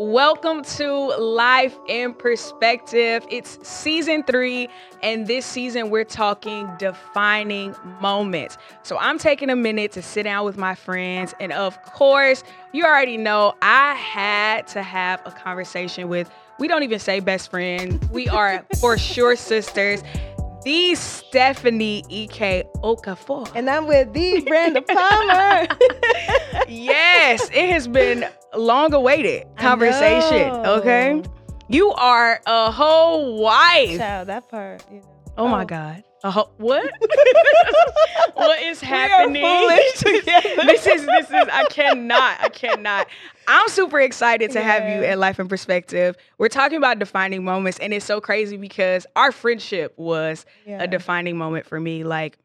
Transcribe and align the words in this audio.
Welcome 0.00 0.62
to 0.76 1.08
Life 1.16 1.76
in 1.88 2.14
Perspective. 2.14 3.26
It's 3.32 3.58
season 3.66 4.22
three, 4.22 4.68
and 5.02 5.26
this 5.26 5.44
season 5.44 5.90
we're 5.90 6.04
talking 6.04 6.70
defining 6.78 7.74
moments. 8.00 8.58
So 8.84 8.96
I'm 8.96 9.18
taking 9.18 9.50
a 9.50 9.56
minute 9.56 9.90
to 9.92 10.02
sit 10.02 10.22
down 10.22 10.44
with 10.44 10.56
my 10.56 10.76
friends, 10.76 11.34
and 11.40 11.52
of 11.52 11.82
course, 11.82 12.44
you 12.72 12.84
already 12.84 13.16
know 13.16 13.54
I 13.60 13.94
had 13.94 14.68
to 14.68 14.84
have 14.84 15.20
a 15.24 15.32
conversation 15.32 16.08
with, 16.08 16.30
we 16.60 16.68
don't 16.68 16.84
even 16.84 17.00
say 17.00 17.18
best 17.18 17.50
friend, 17.50 18.00
we 18.12 18.28
are 18.28 18.64
for 18.80 18.96
sure 18.98 19.34
sisters 19.34 20.04
the 20.64 20.94
Stephanie 20.96 22.04
Ike 22.04 22.66
Okafor. 22.82 23.50
And 23.54 23.70
I'm 23.70 23.86
with 23.86 24.12
the 24.12 24.42
Brenda 24.42 24.82
Palmer. 24.82 25.66
yes, 26.68 27.48
it 27.50 27.70
has 27.70 27.88
been 27.88 28.28
long 28.56 28.92
awaited 28.94 29.46
conversation. 29.56 30.50
Okay. 30.50 31.22
You 31.68 31.90
are 31.92 32.40
a 32.46 32.70
whole 32.70 33.42
wife. 33.42 33.98
Child, 33.98 34.28
that 34.28 34.48
part, 34.48 34.84
you 34.90 35.00
know. 35.00 35.18
Oh, 35.36 35.44
oh. 35.44 35.48
my 35.48 35.64
God. 35.64 36.02
Uh, 36.24 36.44
what? 36.56 36.90
what 38.34 38.62
is 38.62 38.80
happening? 38.80 39.42
this 39.42 40.02
is 40.04 41.06
this 41.06 41.26
is 41.26 41.48
I 41.52 41.64
cannot. 41.70 42.40
I 42.40 42.48
cannot. 42.48 43.06
I'm 43.46 43.68
super 43.68 44.00
excited 44.00 44.50
to 44.50 44.58
yeah. 44.58 44.64
have 44.64 44.82
you 44.88 45.04
at 45.04 45.18
Life 45.18 45.38
in 45.38 45.46
Perspective. 45.46 46.16
We're 46.38 46.48
talking 46.48 46.76
about 46.76 46.98
defining 46.98 47.44
moments 47.44 47.78
and 47.78 47.94
it's 47.94 48.04
so 48.04 48.20
crazy 48.20 48.56
because 48.56 49.06
our 49.14 49.30
friendship 49.30 49.94
was 49.96 50.44
yeah. 50.66 50.82
a 50.82 50.88
defining 50.88 51.38
moment 51.38 51.66
for 51.66 51.78
me. 51.78 52.02
Like 52.02 52.36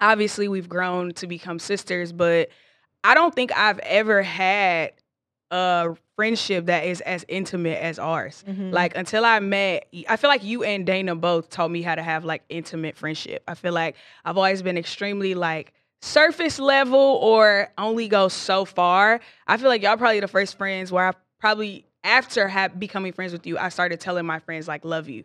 obviously 0.00 0.46
we've 0.46 0.68
grown 0.68 1.14
to 1.14 1.26
become 1.26 1.58
sisters, 1.58 2.12
but 2.12 2.48
I 3.02 3.14
don't 3.14 3.34
think 3.34 3.50
I've 3.56 3.80
ever 3.80 4.22
had 4.22 4.92
a 5.50 5.94
friendship 6.16 6.66
that 6.66 6.84
is 6.84 7.00
as 7.02 7.24
intimate 7.28 7.82
as 7.82 7.98
ours. 7.98 8.44
Mm-hmm. 8.46 8.70
Like 8.70 8.96
until 8.96 9.24
I 9.24 9.40
met, 9.40 9.86
I 10.08 10.16
feel 10.16 10.28
like 10.28 10.44
you 10.44 10.62
and 10.64 10.86
Dana 10.86 11.14
both 11.14 11.50
taught 11.50 11.70
me 11.70 11.82
how 11.82 11.94
to 11.94 12.02
have 12.02 12.24
like 12.24 12.42
intimate 12.48 12.96
friendship. 12.96 13.42
I 13.48 13.54
feel 13.54 13.72
like 13.72 13.96
I've 14.24 14.36
always 14.36 14.62
been 14.62 14.78
extremely 14.78 15.34
like 15.34 15.72
surface 16.02 16.58
level 16.58 16.98
or 16.98 17.68
only 17.78 18.08
go 18.08 18.28
so 18.28 18.64
far. 18.64 19.20
I 19.46 19.56
feel 19.56 19.68
like 19.68 19.82
y'all 19.82 19.96
probably 19.96 20.20
the 20.20 20.28
first 20.28 20.56
friends 20.56 20.92
where 20.92 21.08
I 21.08 21.12
probably 21.40 21.86
after 22.02 22.46
have 22.48 22.78
becoming 22.78 23.12
friends 23.12 23.32
with 23.32 23.46
you, 23.46 23.58
I 23.58 23.70
started 23.70 23.98
telling 24.00 24.26
my 24.26 24.38
friends 24.38 24.68
like 24.68 24.84
love 24.84 25.08
you. 25.08 25.24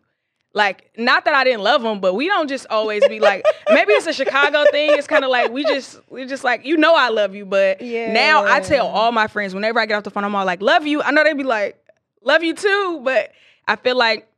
Like, 0.53 0.89
not 0.97 1.25
that 1.25 1.35
I 1.35 1.43
didn't 1.43 1.61
love 1.61 1.83
them, 1.83 1.99
but 1.99 2.15
we 2.15 2.27
don't 2.27 2.47
just 2.47 2.65
always 2.69 3.07
be 3.07 3.19
like. 3.19 3.45
maybe 3.69 3.93
it's 3.93 4.07
a 4.07 4.13
Chicago 4.13 4.65
thing. 4.71 4.91
It's 4.93 5.07
kind 5.07 5.23
of 5.23 5.29
like 5.29 5.51
we 5.51 5.63
just 5.63 5.99
we 6.09 6.25
just 6.25 6.43
like 6.43 6.65
you 6.65 6.77
know 6.77 6.95
I 6.95 7.09
love 7.09 7.35
you, 7.35 7.45
but 7.45 7.81
yeah. 7.81 8.11
now 8.11 8.45
I 8.45 8.59
tell 8.59 8.87
all 8.87 9.11
my 9.11 9.27
friends 9.27 9.53
whenever 9.53 9.79
I 9.79 9.85
get 9.85 9.95
off 9.95 10.03
the 10.03 10.11
phone, 10.11 10.23
I'm 10.23 10.35
all 10.35 10.45
like 10.45 10.61
love 10.61 10.87
you. 10.87 11.01
I 11.01 11.11
know 11.11 11.23
they'd 11.23 11.37
be 11.37 11.43
like 11.43 11.83
love 12.23 12.43
you 12.43 12.53
too, 12.53 13.01
but 13.03 13.31
I 13.67 13.75
feel 13.75 13.97
like 13.97 14.28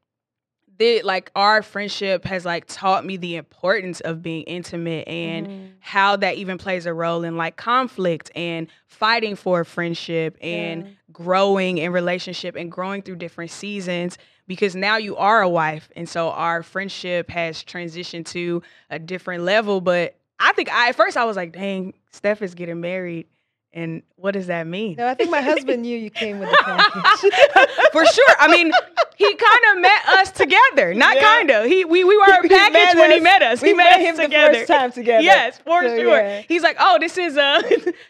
like 1.04 1.32
our 1.36 1.62
friendship 1.62 2.26
has 2.26 2.46
like 2.46 2.66
taught 2.68 3.06
me 3.06 3.18
the 3.18 3.36
importance 3.36 4.00
of 4.02 4.22
being 4.22 4.44
intimate 4.44 5.08
and 5.08 5.48
mm-hmm. 5.48 5.66
how 5.80 6.16
that 6.16 6.36
even 6.36 6.58
plays 6.58 6.86
a 6.86 6.94
role 6.94 7.24
in 7.24 7.38
like 7.38 7.56
conflict 7.56 8.32
and 8.36 8.68
fighting 8.88 9.36
for 9.36 9.62
a 9.62 9.66
friendship 9.66 10.38
and 10.42 10.84
yeah. 10.84 10.92
growing 11.12 11.78
in 11.78 11.92
relationship 11.92 12.56
and 12.56 12.72
growing 12.72 13.02
through 13.02 13.16
different 13.16 13.52
seasons 13.52 14.18
because 14.48 14.76
now 14.76 14.98
you 14.98 15.16
are 15.16 15.42
a 15.42 15.50
wife 15.50 15.90
and 15.96 16.10
so 16.10 16.30
our 16.30 16.64
friendship 16.64 17.30
has 17.30 17.64
transitioned 17.64 18.26
to 18.26 18.62
a 18.90 19.00
different 19.00 19.44
level 19.44 19.82
but 19.82 20.18
i 20.40 20.52
think 20.54 20.72
I, 20.72 20.90
at 20.90 20.96
first 20.96 21.16
i 21.16 21.26
was 21.26 21.36
like 21.36 21.54
dang 21.54 21.94
steph 22.12 22.42
is 22.42 22.56
getting 22.56 22.82
married 22.82 23.28
and 23.74 24.04
what 24.18 24.32
does 24.32 24.48
that 24.48 24.68
mean? 24.68 24.96
No, 24.98 25.08
I 25.08 25.14
think 25.14 25.30
my 25.30 25.42
husband 25.42 25.84
knew 25.84 25.98
you 25.98 26.10
came 26.10 26.40
with 26.40 26.50
the 26.50 26.58
package. 26.62 27.72
For 27.94 28.06
sure. 28.06 28.36
I 28.38 28.50
mean, 28.50 28.72
he 29.16 29.34
kind 29.34 29.60
of 29.72 29.82
met 29.82 30.06
us 30.08 30.32
together. 30.32 30.94
Not 30.94 31.16
yeah. 31.16 31.22
kind 31.22 31.52
of. 31.52 31.66
He 31.66 31.86
we, 31.86 32.04
we 32.04 32.18
were 32.18 32.24
a 32.44 32.50
package 32.50 32.96
when 32.98 33.12
us. 33.12 33.14
he 33.14 33.20
met 33.22 33.42
us. 33.42 33.62
We 33.62 33.70
he 33.70 33.74
met, 33.74 33.98
met 33.98 34.02
him 34.02 34.18
together. 34.18 34.52
the 34.52 34.58
first 34.60 34.68
time 34.68 34.92
together. 34.92 35.24
Yes, 35.24 35.60
for 35.60 35.84
so, 35.84 35.98
sure. 35.98 36.18
Yeah. 36.18 36.42
He's 36.48 36.64
like, 36.64 36.76
oh, 36.80 36.98
this 37.00 37.18
is 37.18 37.38
a 37.38 37.62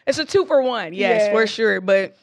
it's 0.08 0.18
a 0.18 0.26
two 0.26 0.46
for 0.46 0.64
one. 0.64 0.94
Yes, 0.94 1.28
yeah. 1.28 1.32
for 1.32 1.46
sure. 1.46 1.80
But 1.80 2.16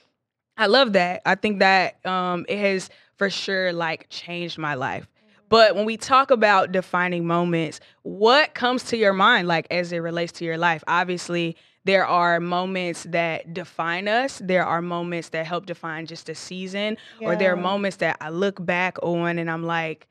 I 0.56 0.66
love 0.66 0.94
that. 0.94 1.22
I 1.24 1.36
think 1.36 1.60
that 1.60 2.04
um, 2.04 2.44
it 2.48 2.58
has 2.58 2.90
for 3.16 3.30
sure 3.30 3.72
like 3.72 4.08
changed 4.08 4.58
my 4.58 4.74
life. 4.74 5.06
But 5.48 5.76
when 5.76 5.86
we 5.86 5.96
talk 5.96 6.30
about 6.30 6.72
defining 6.72 7.26
moments, 7.26 7.80
what 8.02 8.54
comes 8.54 8.84
to 8.84 8.96
your 8.96 9.12
mind 9.12 9.48
like 9.48 9.66
as 9.70 9.92
it 9.92 9.98
relates 9.98 10.32
to 10.32 10.44
your 10.44 10.58
life? 10.58 10.84
Obviously, 10.86 11.56
there 11.88 12.06
are 12.06 12.38
moments 12.38 13.04
that 13.04 13.54
define 13.54 14.08
us. 14.08 14.42
There 14.44 14.62
are 14.62 14.82
moments 14.82 15.30
that 15.30 15.46
help 15.46 15.64
define 15.64 16.04
just 16.04 16.28
a 16.28 16.34
season, 16.34 16.98
yeah. 17.18 17.28
or 17.28 17.34
there 17.34 17.50
are 17.50 17.56
moments 17.56 17.96
that 17.96 18.18
I 18.20 18.28
look 18.28 18.62
back 18.62 18.98
on 19.02 19.38
and 19.38 19.50
I'm 19.50 19.62
like, 19.62 20.06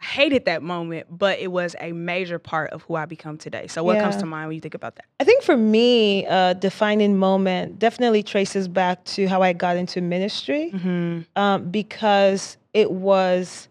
I 0.00 0.06
hated 0.06 0.46
that 0.46 0.62
moment, 0.62 1.08
but 1.10 1.38
it 1.38 1.48
was 1.48 1.76
a 1.78 1.92
major 1.92 2.38
part 2.38 2.70
of 2.70 2.80
who 2.84 2.94
I 2.94 3.04
become 3.04 3.36
today. 3.36 3.66
So, 3.66 3.84
what 3.84 3.96
yeah. 3.96 4.04
comes 4.04 4.16
to 4.16 4.24
mind 4.24 4.48
when 4.48 4.54
you 4.54 4.62
think 4.62 4.72
about 4.72 4.96
that? 4.96 5.04
I 5.20 5.24
think 5.24 5.42
for 5.42 5.58
me, 5.58 6.24
a 6.24 6.54
defining 6.54 7.18
moment 7.18 7.78
definitely 7.78 8.22
traces 8.22 8.66
back 8.66 9.04
to 9.04 9.26
how 9.26 9.42
I 9.42 9.52
got 9.52 9.76
into 9.76 10.00
ministry 10.00 10.70
mm-hmm. 10.72 11.20
um, 11.36 11.70
because 11.70 12.56
it 12.72 12.90
was 12.90 13.68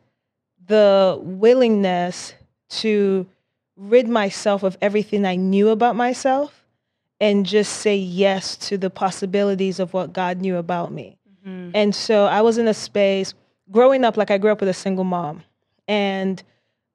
the 0.67 1.17
willingness 1.19 2.35
to 2.69 3.25
rid 3.75 4.07
myself 4.07 4.61
of 4.61 4.77
everything 4.83 5.25
I 5.25 5.35
knew 5.35 5.69
about 5.69 5.95
myself 5.95 6.58
and 7.19 7.45
just 7.45 7.73
say 7.77 7.95
yes 7.95 8.55
to 8.55 8.77
the 8.77 8.89
possibilities 8.89 9.79
of 9.79 9.93
what 9.93 10.13
God 10.13 10.39
knew 10.39 10.57
about 10.57 10.91
me. 10.91 11.17
Mm-hmm. 11.45 11.71
And 11.73 11.93
so 11.93 12.25
I 12.25 12.41
was 12.41 12.57
in 12.57 12.67
a 12.67 12.73
space 12.73 13.33
growing 13.71 14.03
up, 14.03 14.17
like 14.17 14.31
I 14.31 14.37
grew 14.37 14.51
up 14.51 14.59
with 14.59 14.69
a 14.69 14.73
single 14.73 15.03
mom. 15.03 15.43
And 15.87 16.41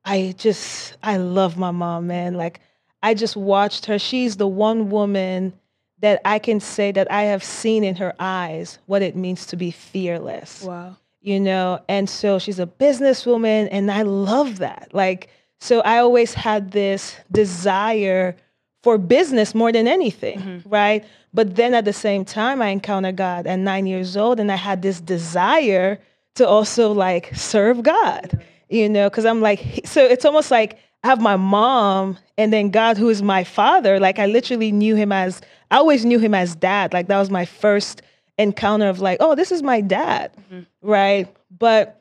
I 0.04 0.34
just, 0.38 0.96
I 1.02 1.16
love 1.16 1.56
my 1.56 1.70
mom, 1.70 2.06
man. 2.06 2.34
Like, 2.34 2.60
I 3.02 3.14
just 3.14 3.36
watched 3.36 3.86
her. 3.86 3.98
She's 3.98 4.36
the 4.36 4.46
one 4.46 4.88
woman 4.90 5.52
that 6.00 6.20
I 6.24 6.38
can 6.38 6.60
say 6.60 6.92
that 6.92 7.10
I 7.10 7.22
have 7.22 7.42
seen 7.42 7.84
in 7.84 7.96
her 7.96 8.14
eyes 8.18 8.78
what 8.86 9.02
it 9.02 9.16
means 9.16 9.46
to 9.46 9.56
be 9.56 9.70
fearless. 9.70 10.62
Wow. 10.62 10.96
You 11.20 11.41
know, 11.41 11.80
and 11.88 12.08
so 12.08 12.38
she's 12.38 12.58
a 12.58 12.66
businesswoman, 12.66 13.68
and 13.70 13.91
I 13.91 14.02
love 14.02 14.58
that. 14.58 14.91
Like, 14.92 15.28
so 15.58 15.80
I 15.80 15.98
always 15.98 16.34
had 16.34 16.72
this 16.72 17.16
desire 17.32 18.36
for 18.84 18.99
business 18.99 19.55
more 19.55 19.72
than 19.72 19.89
anything, 19.89 20.39
mm-hmm. 20.39 20.69
right? 20.69 21.05
But 21.33 21.56
then 21.56 21.75
at 21.75 21.84
the 21.84 21.93
same 21.93 22.25
time, 22.25 22.62
I 22.62 22.69
encountered 22.69 23.17
God 23.17 23.49
at 23.49 23.59
nine 23.59 23.87
years 23.87 24.17
old, 24.17 24.39
and 24.39 24.53
I 24.53 24.56
had 24.56 24.83
this 24.83 25.00
desire 25.00 25.99
to 26.37 26.47
also 26.47 26.93
like 26.93 27.34
serve 27.34 27.83
God 27.83 28.41
you 28.69 28.89
know, 28.89 29.09
because 29.09 29.25
I'm 29.25 29.41
like, 29.41 29.81
so 29.84 30.05
it's 30.05 30.25
almost 30.25 30.50
like 30.50 30.78
I 31.03 31.09
have 31.09 31.21
my 31.21 31.37
mom 31.37 32.19
and 32.37 32.53
then 32.53 32.71
God, 32.71 32.97
who 32.97 33.09
is 33.09 33.22
my 33.22 33.45
father. 33.45 34.00
Like 34.00 34.19
I 34.19 34.27
literally 34.27 34.72
knew 34.72 34.97
him 34.97 35.12
as, 35.12 35.41
I 35.71 35.77
always 35.77 36.05
knew 36.05 36.19
him 36.19 36.34
as 36.34 36.55
dad. 36.56 36.93
Like 36.93 37.06
that 37.09 37.19
was 37.19 37.31
my 37.31 37.45
first 37.45 38.03
encounter 38.39 38.89
of 38.89 39.01
like, 39.01 39.19
oh, 39.21 39.34
this 39.34 39.53
is 39.53 39.62
my 39.62 39.81
dad, 39.81 40.33
mm-hmm. 40.37 40.62
right? 40.83 41.28
But 41.56 42.01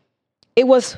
it 0.55 0.67
was 0.67 0.97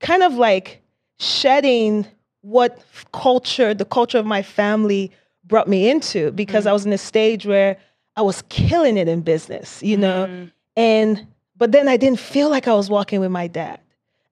kind 0.00 0.22
of 0.22 0.34
like 0.34 0.80
shedding 1.18 2.06
what 2.42 2.82
culture, 3.12 3.74
the 3.74 3.84
culture 3.84 4.18
of 4.18 4.24
my 4.24 4.42
family 4.42 5.12
brought 5.50 5.68
me 5.68 5.90
into 5.90 6.30
because 6.32 6.62
mm-hmm. 6.62 6.70
I 6.70 6.72
was 6.72 6.86
in 6.86 6.92
a 6.92 6.98
stage 6.98 7.44
where 7.44 7.76
I 8.16 8.22
was 8.22 8.42
killing 8.48 8.96
it 8.96 9.08
in 9.08 9.20
business, 9.20 9.82
you 9.82 9.98
know? 9.98 10.26
Mm-hmm. 10.26 10.44
And, 10.76 11.26
but 11.56 11.72
then 11.72 11.88
I 11.88 11.98
didn't 11.98 12.20
feel 12.20 12.48
like 12.48 12.66
I 12.66 12.74
was 12.74 12.88
walking 12.88 13.20
with 13.20 13.30
my 13.30 13.46
dad. 13.46 13.80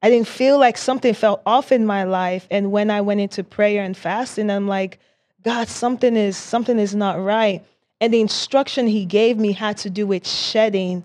I 0.03 0.11
didn't 0.11 0.29
feel 0.29 0.59
like 0.59 0.79
something 0.79 1.12
felt 1.12 1.43
off 1.45 1.73
in 1.73 1.84
my 1.84 2.05
life. 2.05 2.47
And 2.51 2.71
when 2.71 2.91
I 2.91 3.01
went 3.01 3.21
into 3.21 3.45
prayer 3.45 3.83
and 3.83 3.97
fasting, 3.97 4.51
I'm 4.51 4.69
like, 4.69 4.99
God, 5.43 5.69
something 5.69 6.17
is 6.17 6.37
something 6.37 6.79
is 6.79 6.95
not 6.95 7.21
right. 7.21 7.65
And 8.00 8.15
the 8.15 8.21
instruction 8.21 8.87
he 8.87 9.05
gave 9.05 9.39
me 9.39 9.53
had 9.53 9.77
to 9.79 9.91
do 9.91 10.06
with 10.06 10.27
shedding 10.27 11.05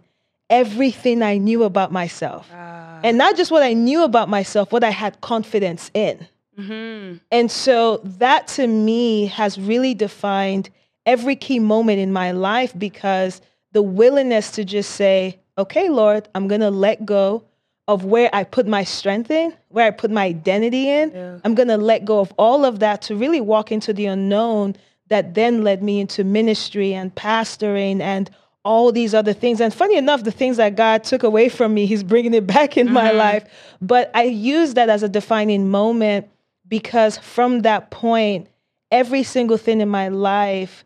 everything 0.50 1.24
I 1.24 1.38
knew 1.38 1.64
about 1.64 1.92
myself. 1.92 2.52
Uh. 2.54 3.00
And 3.04 3.18
not 3.18 3.36
just 3.36 3.52
what 3.52 3.64
I 3.64 3.74
knew 3.74 4.04
about 4.04 4.30
myself, 4.30 4.72
what 4.72 4.84
I 4.84 4.92
had 4.92 5.20
confidence 5.22 5.90
in. 5.94 6.28
Mm-hmm. 6.58 7.18
And 7.32 7.52
so 7.52 7.98
that 8.04 8.48
to 8.50 8.68
me 8.68 9.28
has 9.28 9.60
really 9.60 9.94
defined 9.94 10.70
every 11.06 11.36
key 11.36 11.60
moment 11.60 12.00
in 12.00 12.14
my 12.14 12.32
life 12.32 12.74
because 12.78 13.42
the 13.72 13.82
willingness 13.82 14.52
to 14.52 14.64
just 14.64 14.92
say, 14.92 15.40
okay, 15.58 15.90
Lord, 15.90 16.28
I'm 16.36 16.48
going 16.48 16.62
to 16.62 16.72
let 16.72 17.06
go 17.06 17.44
of 17.88 18.06
where 18.06 18.30
I 18.32 18.44
put 18.44 18.66
my 18.66 18.84
strength 18.84 19.30
in, 19.30 19.54
where 19.70 19.86
I 19.86 19.92
put 19.92 20.10
my 20.10 20.26
identity 20.26 20.90
in. 20.90 21.12
Yeah. 21.12 21.40
I'm 21.44 21.54
going 21.54 21.68
to 21.68 21.78
let 21.78 22.06
go 22.06 22.20
of 22.20 22.34
all 22.38 22.64
of 22.64 22.80
that 22.80 23.02
to 23.04 23.16
really 23.16 23.42
walk 23.42 23.72
into 23.72 23.92
the 23.94 24.06
unknown 24.06 24.76
that 25.10 25.34
then 25.34 25.64
led 25.64 25.84
me 25.84 26.00
into 26.00 26.24
ministry 26.24 26.94
and 26.94 27.14
pastoring 27.14 28.00
and 28.00 28.30
all 28.64 28.94
these 28.94 29.14
other 29.14 29.34
things. 29.34 29.60
And 29.60 29.74
funny 29.74 29.98
enough, 29.98 30.24
the 30.24 30.32
things 30.32 30.58
that 30.58 30.76
God 30.76 31.04
took 31.04 31.24
away 31.24 31.50
from 31.50 31.74
me, 31.74 31.86
He's 31.86 32.04
bringing 32.04 32.34
it 32.34 32.48
back 32.48 32.78
in 32.78 32.88
mm-hmm. 32.88 32.94
my 32.94 33.12
life. 33.12 33.46
But 33.82 34.10
I 34.14 34.24
use 34.24 34.76
that 34.76 34.90
as 34.90 35.04
a 35.04 35.10
defining 35.10 35.70
moment 35.70 36.30
because 36.68 37.18
from 37.18 37.62
that 37.62 37.92
point, 37.92 38.48
every 38.92 39.24
single 39.24 39.58
thing 39.58 39.82
in 39.82 39.90
my 39.90 40.10
life, 40.10 40.86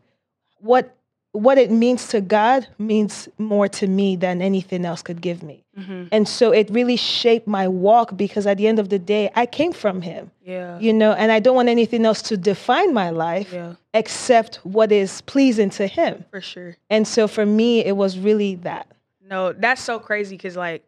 what 0.59 0.94
what 1.38 1.57
it 1.57 1.69
means 1.69 2.07
to 2.07 2.19
God 2.19 2.68
means 2.79 3.29
more 3.38 3.68
to 3.68 3.85
me 3.85 4.15
than 4.15 4.41
anything 4.41 4.85
else 4.85 5.03
could 5.03 5.21
give 5.21 5.44
me. 5.44 5.63
Mm-hmm. 5.77 6.06
And 6.12 6.27
so 6.27 6.51
it 6.51 6.69
really 6.71 6.95
shaped 6.95 7.47
my 7.47 7.68
walk 7.68 8.18
because 8.18 8.47
at 8.47 8.57
the 8.57 8.68
end 8.68 8.79
of 8.79 8.89
the 8.89 8.97
day, 8.97 9.29
I 9.35 9.45
came 9.45 9.71
from 9.71 10.01
Him. 10.01 10.31
Yeah. 10.44 10.79
You 10.79 10.94
know, 10.94 11.12
and 11.13 11.31
I 11.31 11.39
don't 11.39 11.56
want 11.56 11.69
anything 11.69 12.06
else 12.06 12.21
to 12.24 12.38
define 12.38 12.94
my 12.94 13.12
life 13.12 13.53
yeah. 13.53 13.75
except 13.94 14.56
what 14.63 14.91
is 14.91 15.21
pleasing 15.21 15.69
to 15.71 15.85
Him. 15.85 16.25
For 16.31 16.41
sure. 16.41 16.75
And 16.89 17.07
so 17.07 17.27
for 17.27 17.45
me, 17.45 17.85
it 17.85 17.95
was 17.95 18.18
really 18.18 18.56
that. 18.56 18.88
No, 19.29 19.53
that's 19.53 19.83
so 19.83 20.00
crazy 20.00 20.38
because, 20.38 20.56
like, 20.56 20.83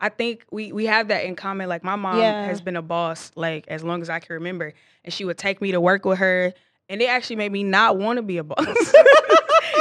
I 0.00 0.08
think 0.08 0.44
we 0.50 0.72
we 0.72 0.86
have 0.86 1.08
that 1.08 1.24
in 1.24 1.36
common. 1.36 1.68
Like 1.68 1.84
my 1.84 1.96
mom 1.96 2.18
yeah. 2.18 2.46
has 2.46 2.60
been 2.60 2.76
a 2.76 2.82
boss 2.82 3.30
like 3.36 3.66
as 3.68 3.82
long 3.82 4.02
as 4.02 4.10
I 4.10 4.18
can 4.18 4.34
remember, 4.34 4.72
and 5.04 5.12
she 5.12 5.24
would 5.24 5.38
take 5.38 5.60
me 5.60 5.72
to 5.72 5.80
work 5.80 6.04
with 6.04 6.18
her, 6.18 6.52
and 6.88 7.00
it 7.00 7.06
actually 7.06 7.36
made 7.36 7.52
me 7.52 7.64
not 7.64 7.96
want 7.96 8.18
to 8.18 8.22
be 8.22 8.38
a 8.38 8.44
boss. 8.44 8.58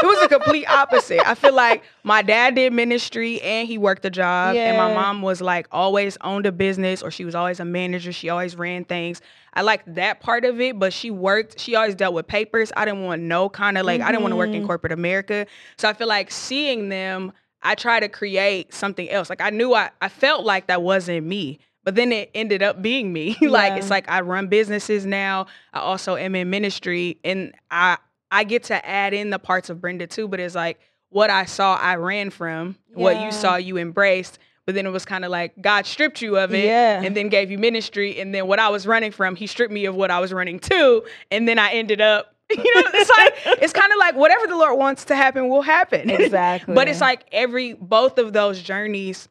it 0.04 0.06
was 0.06 0.24
a 0.24 0.28
complete 0.28 0.66
opposite. 0.66 1.26
I 1.28 1.36
feel 1.36 1.54
like 1.54 1.84
my 2.04 2.22
dad 2.22 2.56
did 2.56 2.74
ministry 2.74 3.42
and 3.42 3.68
he 3.68 3.78
worked 3.78 4.06
a 4.06 4.10
job, 4.10 4.56
yeah. 4.56 4.70
and 4.70 4.78
my 4.78 4.94
mom 4.94 5.22
was 5.22 5.42
like 5.42 5.68
always 5.72 6.18
owned 6.22 6.46
a 6.46 6.52
business 6.52 7.02
or 7.02 7.12
she 7.12 7.26
was 7.26 7.36
always 7.36 7.60
a 7.60 7.66
manager. 7.66 8.12
She 8.12 8.30
always 8.30 8.56
ran 8.56 8.86
things. 8.86 9.22
I 9.54 9.62
liked 9.62 9.94
that 9.96 10.20
part 10.20 10.46
of 10.46 10.60
it, 10.60 10.80
but 10.80 10.94
she 10.94 11.12
worked. 11.12 11.60
She 11.60 11.76
always 11.76 11.96
dealt 11.96 12.14
with 12.14 12.28
papers. 12.28 12.72
I 12.76 12.86
didn't 12.86 13.04
want 13.04 13.22
no 13.22 13.50
kind 13.50 13.78
of 13.78 13.86
like 13.86 14.00
mm-hmm. 14.00 14.08
I 14.08 14.12
didn't 14.12 14.24
want 14.24 14.32
to 14.32 14.38
work 14.38 14.50
in 14.50 14.56
mm-hmm. 14.56 14.68
corporate 14.68 14.94
America. 14.94 15.46
So 15.78 15.88
I 15.88 15.94
feel 15.94 16.08
like 16.08 16.32
seeing 16.32 16.90
them, 16.90 17.34
I 17.64 17.76
try 17.76 18.00
to 18.00 18.10
create 18.10 18.74
something 18.74 19.10
else. 19.10 19.30
Like 19.30 19.42
I 19.42 19.50
knew 19.50 19.74
I 19.74 19.90
I 20.02 20.10
felt 20.10 20.46
like 20.46 20.68
that 20.68 20.82
wasn't 20.82 21.26
me 21.26 21.60
but 21.86 21.96
then 21.96 22.14
it 22.14 22.32
ended 22.34 22.64
up 22.64 22.82
being 22.82 23.12
me 23.12 23.36
like 23.42 23.74
it's 23.74 23.90
like 23.90 24.10
i 24.10 24.22
run 24.22 24.48
businesses 24.48 25.06
now 25.06 25.46
i 25.74 25.80
also 25.80 26.16
am 26.16 26.34
in 26.34 26.50
ministry 26.50 27.18
and 27.26 27.54
i 27.70 27.98
I 28.34 28.44
get 28.46 28.64
to 28.64 28.86
add 28.86 29.14
in 29.14 29.30
the 29.30 29.38
parts 29.38 29.70
of 29.70 29.80
Brenda 29.80 30.08
too, 30.08 30.28
but 30.28 30.40
it's 30.40 30.56
like 30.56 30.80
what 31.10 31.30
I 31.30 31.46
saw, 31.46 31.76
I 31.76 31.98
ran 31.98 32.32
from. 32.32 32.76
Yeah. 32.90 32.96
What 32.98 33.22
you 33.22 33.32
saw, 33.32 33.58
you 33.58 33.78
embraced. 33.78 34.40
But 34.66 34.74
then 34.74 34.88
it 34.88 34.90
was 34.90 35.06
kind 35.06 35.24
of 35.24 35.30
like 35.30 35.62
God 35.62 35.86
stripped 35.86 36.22
you 36.22 36.38
of 36.38 36.52
it 36.54 36.66
yeah. 36.66 37.02
and 37.04 37.16
then 37.16 37.30
gave 37.30 37.52
you 37.52 37.60
ministry. 37.60 38.20
And 38.20 38.34
then 38.34 38.48
what 38.48 38.58
I 38.58 38.70
was 38.70 38.88
running 38.88 39.12
from, 39.12 39.36
He 39.36 39.46
stripped 39.46 39.72
me 39.72 39.86
of 39.86 39.94
what 39.94 40.10
I 40.10 40.20
was 40.20 40.34
running 40.34 40.58
to. 40.62 41.04
And 41.30 41.48
then 41.48 41.60
I 41.60 41.74
ended 41.74 42.02
up, 42.02 42.33
you 42.64 42.82
know, 42.82 42.90
it's 42.94 43.10
like, 43.10 43.62
it's 43.62 43.74
kind 43.74 43.92
of 43.92 43.98
like 44.00 44.16
whatever 44.16 44.48
the 44.48 44.56
Lord 44.56 44.78
wants 44.78 45.06
to 45.06 45.16
happen 45.16 45.50
will 45.50 45.62
happen. 45.62 46.10
Exactly. 46.24 46.74
but 46.74 46.88
it's 46.88 47.02
like 47.02 47.26
every, 47.32 47.74
both 47.74 48.18
of 48.18 48.34
those 48.34 48.62
journeys 48.62 49.28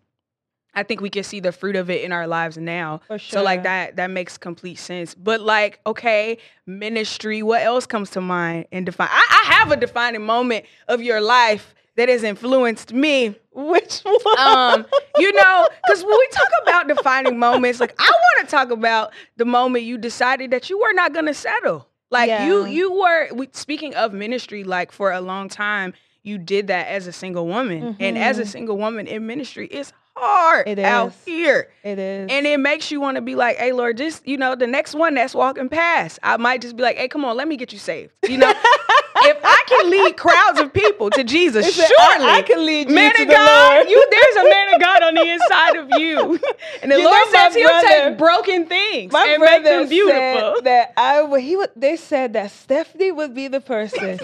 I 0.74 0.82
think 0.82 1.00
we 1.00 1.10
can 1.10 1.22
see 1.22 1.40
the 1.40 1.52
fruit 1.52 1.76
of 1.76 1.90
it 1.90 2.02
in 2.02 2.12
our 2.12 2.26
lives 2.26 2.56
now. 2.56 3.02
Sure. 3.08 3.18
So 3.18 3.42
like 3.42 3.62
that 3.64 3.96
that 3.96 4.10
makes 4.10 4.38
complete 4.38 4.76
sense. 4.76 5.14
But 5.14 5.40
like, 5.40 5.80
okay, 5.86 6.38
ministry, 6.66 7.42
what 7.42 7.62
else 7.62 7.86
comes 7.86 8.10
to 8.10 8.20
mind 8.20 8.66
and 8.72 8.86
define 8.86 9.08
I, 9.10 9.42
I 9.44 9.52
have 9.52 9.70
a 9.70 9.76
defining 9.76 10.24
moment 10.24 10.64
of 10.88 11.02
your 11.02 11.20
life 11.20 11.74
that 11.96 12.08
has 12.08 12.22
influenced 12.22 12.92
me. 12.92 13.34
Which 13.54 14.00
one? 14.00 14.38
Um, 14.38 14.86
you 15.18 15.30
know, 15.32 15.68
because 15.86 16.02
when 16.02 16.18
we 16.18 16.28
talk 16.32 16.48
about 16.62 16.88
defining 16.88 17.38
moments, 17.38 17.80
like 17.80 17.94
I 17.98 18.10
want 18.10 18.48
to 18.48 18.50
talk 18.50 18.70
about 18.70 19.12
the 19.36 19.44
moment 19.44 19.84
you 19.84 19.98
decided 19.98 20.50
that 20.52 20.70
you 20.70 20.78
were 20.80 20.94
not 20.94 21.12
gonna 21.12 21.34
settle. 21.34 21.86
Like 22.12 22.28
yeah. 22.28 22.46
you 22.46 22.66
you 22.66 22.92
were 22.92 23.46
speaking 23.52 23.94
of 23.94 24.12
ministry, 24.12 24.64
like 24.64 24.92
for 24.92 25.10
a 25.10 25.20
long 25.20 25.48
time, 25.48 25.94
you 26.22 26.36
did 26.36 26.66
that 26.66 26.86
as 26.88 27.06
a 27.06 27.12
single 27.12 27.46
woman. 27.46 27.82
Mm-hmm. 27.82 28.02
And 28.02 28.18
as 28.18 28.38
a 28.38 28.42
mm-hmm. 28.42 28.50
single 28.50 28.76
woman 28.76 29.06
in 29.06 29.26
ministry, 29.26 29.66
it's 29.66 29.94
hard 30.14 30.68
it 30.68 30.78
is. 30.78 30.84
out 30.84 31.14
here. 31.24 31.70
It 31.82 31.98
is. 31.98 32.28
And 32.30 32.46
it 32.46 32.60
makes 32.60 32.90
you 32.90 33.00
want 33.00 33.16
to 33.16 33.22
be 33.22 33.34
like, 33.34 33.56
hey, 33.56 33.72
Lord, 33.72 33.96
just, 33.96 34.26
you 34.28 34.36
know, 34.36 34.54
the 34.54 34.66
next 34.66 34.94
one 34.94 35.14
that's 35.14 35.34
walking 35.34 35.70
past, 35.70 36.18
I 36.22 36.36
might 36.36 36.60
just 36.60 36.76
be 36.76 36.82
like, 36.82 36.96
hey, 36.96 37.08
come 37.08 37.24
on, 37.24 37.34
let 37.34 37.48
me 37.48 37.56
get 37.56 37.72
you 37.72 37.78
saved. 37.78 38.12
You 38.28 38.36
know? 38.38 38.52
if 39.24 39.38
I 39.42 39.62
can 39.66 39.90
lead 39.90 40.16
crowds 40.16 40.60
of 40.60 40.72
people 40.72 41.10
to 41.10 41.24
Jesus, 41.24 41.66
it's 41.66 41.76
surely 41.76 42.26
I, 42.26 42.38
I, 42.38 42.42
can 42.42 42.64
lead 42.64 42.88
you 42.88 42.94
man 42.94 43.14
to 43.14 43.22
of 43.22 43.28
the 43.28 43.34
God, 43.34 43.76
Lord. 43.76 43.88
You, 43.88 44.06
there's 44.10 44.36
a 44.36 44.48
man 44.48 44.74
of 44.74 44.80
God 44.80 45.02
on 45.02 45.14
the 45.14 45.28
inside 45.28 45.76
of 45.76 45.88
you. 46.00 46.40
And 46.82 46.90
the 46.90 46.98
you 46.98 47.04
Lord 47.04 47.28
says 47.28 47.54
he'll 47.54 47.68
brother, 47.68 47.88
take 47.88 48.18
broken 48.18 48.66
things 48.66 49.14
and 49.14 49.40
make 49.40 49.62
them 49.62 49.88
beautiful. 49.88 50.62
that 50.62 50.92
I 50.96 51.22
would, 51.22 51.40
he 51.40 51.56
would, 51.56 51.70
they 51.76 51.96
said 51.96 52.32
that 52.32 52.50
Stephanie 52.50 53.12
would 53.12 53.34
be 53.34 53.46
the 53.46 53.60
person 53.60 54.18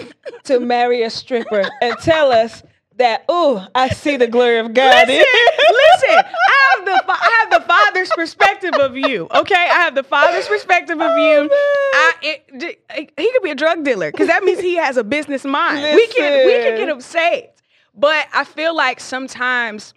to 0.45 0.59
marry 0.59 1.03
a 1.03 1.09
stripper 1.09 1.63
and 1.81 1.95
tell 1.99 2.31
us 2.31 2.63
that 2.99 3.25
oh 3.27 3.65
I 3.73 3.89
see 3.89 4.17
the 4.17 4.27
glory 4.27 4.59
of 4.59 4.73
God. 4.73 5.07
Listen, 5.07 5.25
listen, 5.71 6.09
I 6.09 6.75
have 6.75 6.85
the 6.85 7.03
I 7.07 7.39
have 7.41 7.61
the 7.61 7.67
Father's 7.67 8.09
perspective 8.11 8.75
of 8.75 8.95
you. 8.95 9.27
Okay, 9.33 9.55
I 9.55 9.79
have 9.81 9.95
the 9.95 10.03
Father's 10.03 10.47
perspective 10.47 10.97
of 10.97 11.11
oh, 11.11 11.15
you. 11.15 11.49
I 11.51 12.13
it, 12.21 12.45
it, 12.89 13.11
he 13.17 13.31
could 13.31 13.41
be 13.41 13.51
a 13.51 13.55
drug 13.55 13.83
dealer 13.83 14.11
because 14.11 14.27
that 14.27 14.43
means 14.43 14.59
he 14.59 14.75
has 14.75 14.97
a 14.97 15.03
business 15.03 15.43
mind. 15.43 15.81
Listen. 15.81 15.95
We 15.95 16.07
can 16.07 16.45
we 16.45 16.53
can 16.53 16.77
get 16.77 16.89
him 16.89 17.01
saved, 17.01 17.61
but 17.95 18.27
I 18.33 18.43
feel 18.43 18.75
like 18.75 18.99
sometimes. 18.99 19.93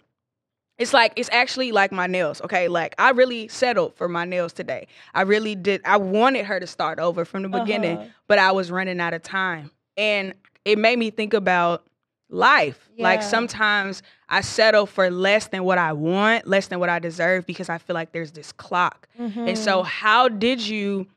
It's 0.79 0.91
like 0.91 1.13
it's 1.15 1.29
actually 1.31 1.71
like 1.71 1.91
my 1.91 2.07
nails, 2.07 2.41
okay? 2.41 2.67
Like 2.67 2.95
I 2.97 3.11
really 3.11 3.47
settled 3.47 3.93
for 3.93 4.09
my 4.09 4.25
nails 4.25 4.53
today. 4.53 4.87
I 5.13 5.21
really 5.21 5.53
did. 5.53 5.81
I 5.85 5.97
wanted 5.97 6.47
her 6.47 6.59
to 6.59 6.65
start 6.65 6.97
over 6.97 7.25
from 7.25 7.43
the 7.43 7.47
beginning, 7.47 7.99
uh-huh. 7.99 8.07
but 8.27 8.39
I 8.39 8.51
was 8.53 8.71
running 8.71 8.99
out 8.99 9.13
of 9.13 9.21
time. 9.21 9.69
And 9.97 10.33
it 10.65 10.79
made 10.79 10.97
me 10.97 11.11
think 11.11 11.35
about 11.35 11.85
life. 12.33 12.89
Yeah. 12.95 13.03
Like 13.03 13.23
sometimes 13.23 14.01
I 14.27 14.41
settle 14.41 14.85
for 14.85 15.09
less 15.09 15.47
than 15.47 15.63
what 15.63 15.77
I 15.77 15.93
want, 15.93 16.47
less 16.47 16.67
than 16.67 16.79
what 16.79 16.89
I 16.89 16.99
deserve 16.99 17.45
because 17.45 17.69
I 17.69 17.77
feel 17.77 17.93
like 17.93 18.11
there's 18.11 18.31
this 18.31 18.51
clock. 18.51 19.07
Mm-hmm. 19.19 19.47
And 19.47 19.57
so 19.57 19.79
mm-hmm. 19.79 19.87
how 19.87 20.27
did 20.27 20.61
you 20.61 21.07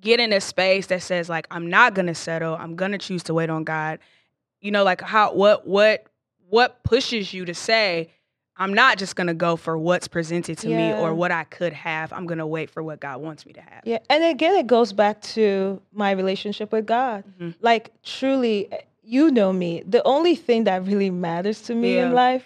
get 0.00 0.20
in 0.20 0.32
a 0.32 0.40
space 0.40 0.88
that 0.88 1.02
says 1.02 1.28
like 1.28 1.46
I'm 1.50 1.70
not 1.70 1.94
going 1.94 2.06
to 2.06 2.14
settle, 2.14 2.56
I'm 2.56 2.76
going 2.76 2.92
to 2.92 2.98
choose 2.98 3.22
to 3.24 3.34
wait 3.34 3.48
on 3.48 3.64
God? 3.64 4.00
You 4.60 4.70
know, 4.70 4.84
like 4.84 5.00
how 5.00 5.32
what 5.32 5.66
what 5.66 6.06
what 6.48 6.82
pushes 6.82 7.32
you 7.32 7.44
to 7.44 7.54
say 7.54 8.10
I'm 8.56 8.72
not 8.72 8.98
just 8.98 9.16
going 9.16 9.26
to 9.26 9.34
go 9.34 9.56
for 9.56 9.76
what's 9.76 10.06
presented 10.06 10.58
to 10.58 10.68
yeah. 10.68 10.94
me 10.94 11.02
or 11.02 11.12
what 11.12 11.32
I 11.32 11.44
could 11.44 11.72
have. 11.72 12.12
I'm 12.12 12.24
going 12.24 12.38
to 12.38 12.46
wait 12.46 12.70
for 12.70 12.82
what 12.82 13.00
God 13.00 13.20
wants 13.20 13.44
me 13.44 13.52
to 13.54 13.60
have. 13.60 13.82
Yeah. 13.84 13.98
And 14.08 14.22
again, 14.22 14.54
it 14.54 14.68
goes 14.68 14.92
back 14.92 15.20
to 15.22 15.82
my 15.92 16.12
relationship 16.12 16.70
with 16.70 16.86
God. 16.86 17.24
Mm-hmm. 17.26 17.50
Like, 17.60 17.90
truly, 18.04 18.68
you 19.04 19.30
know 19.30 19.52
me. 19.52 19.82
The 19.86 20.02
only 20.04 20.34
thing 20.34 20.64
that 20.64 20.84
really 20.86 21.10
matters 21.10 21.62
to 21.62 21.74
me 21.74 21.96
yeah. 21.96 22.06
in 22.06 22.12
life 22.12 22.44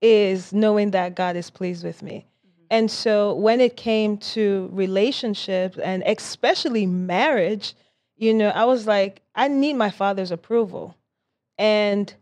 is 0.00 0.52
knowing 0.52 0.92
that 0.92 1.14
God 1.14 1.36
is 1.36 1.50
pleased 1.50 1.84
with 1.84 2.02
me. 2.02 2.26
Mm-hmm. 2.46 2.66
And 2.70 2.90
so 2.90 3.34
when 3.34 3.60
it 3.60 3.76
came 3.76 4.16
to 4.18 4.68
relationships 4.72 5.78
and 5.78 6.02
especially 6.06 6.86
marriage, 6.86 7.74
you 8.16 8.32
know, 8.34 8.48
I 8.50 8.64
was 8.64 8.86
like, 8.86 9.22
I 9.34 9.48
need 9.48 9.74
my 9.74 9.90
father's 9.90 10.30
approval. 10.30 10.96
And 11.58 12.12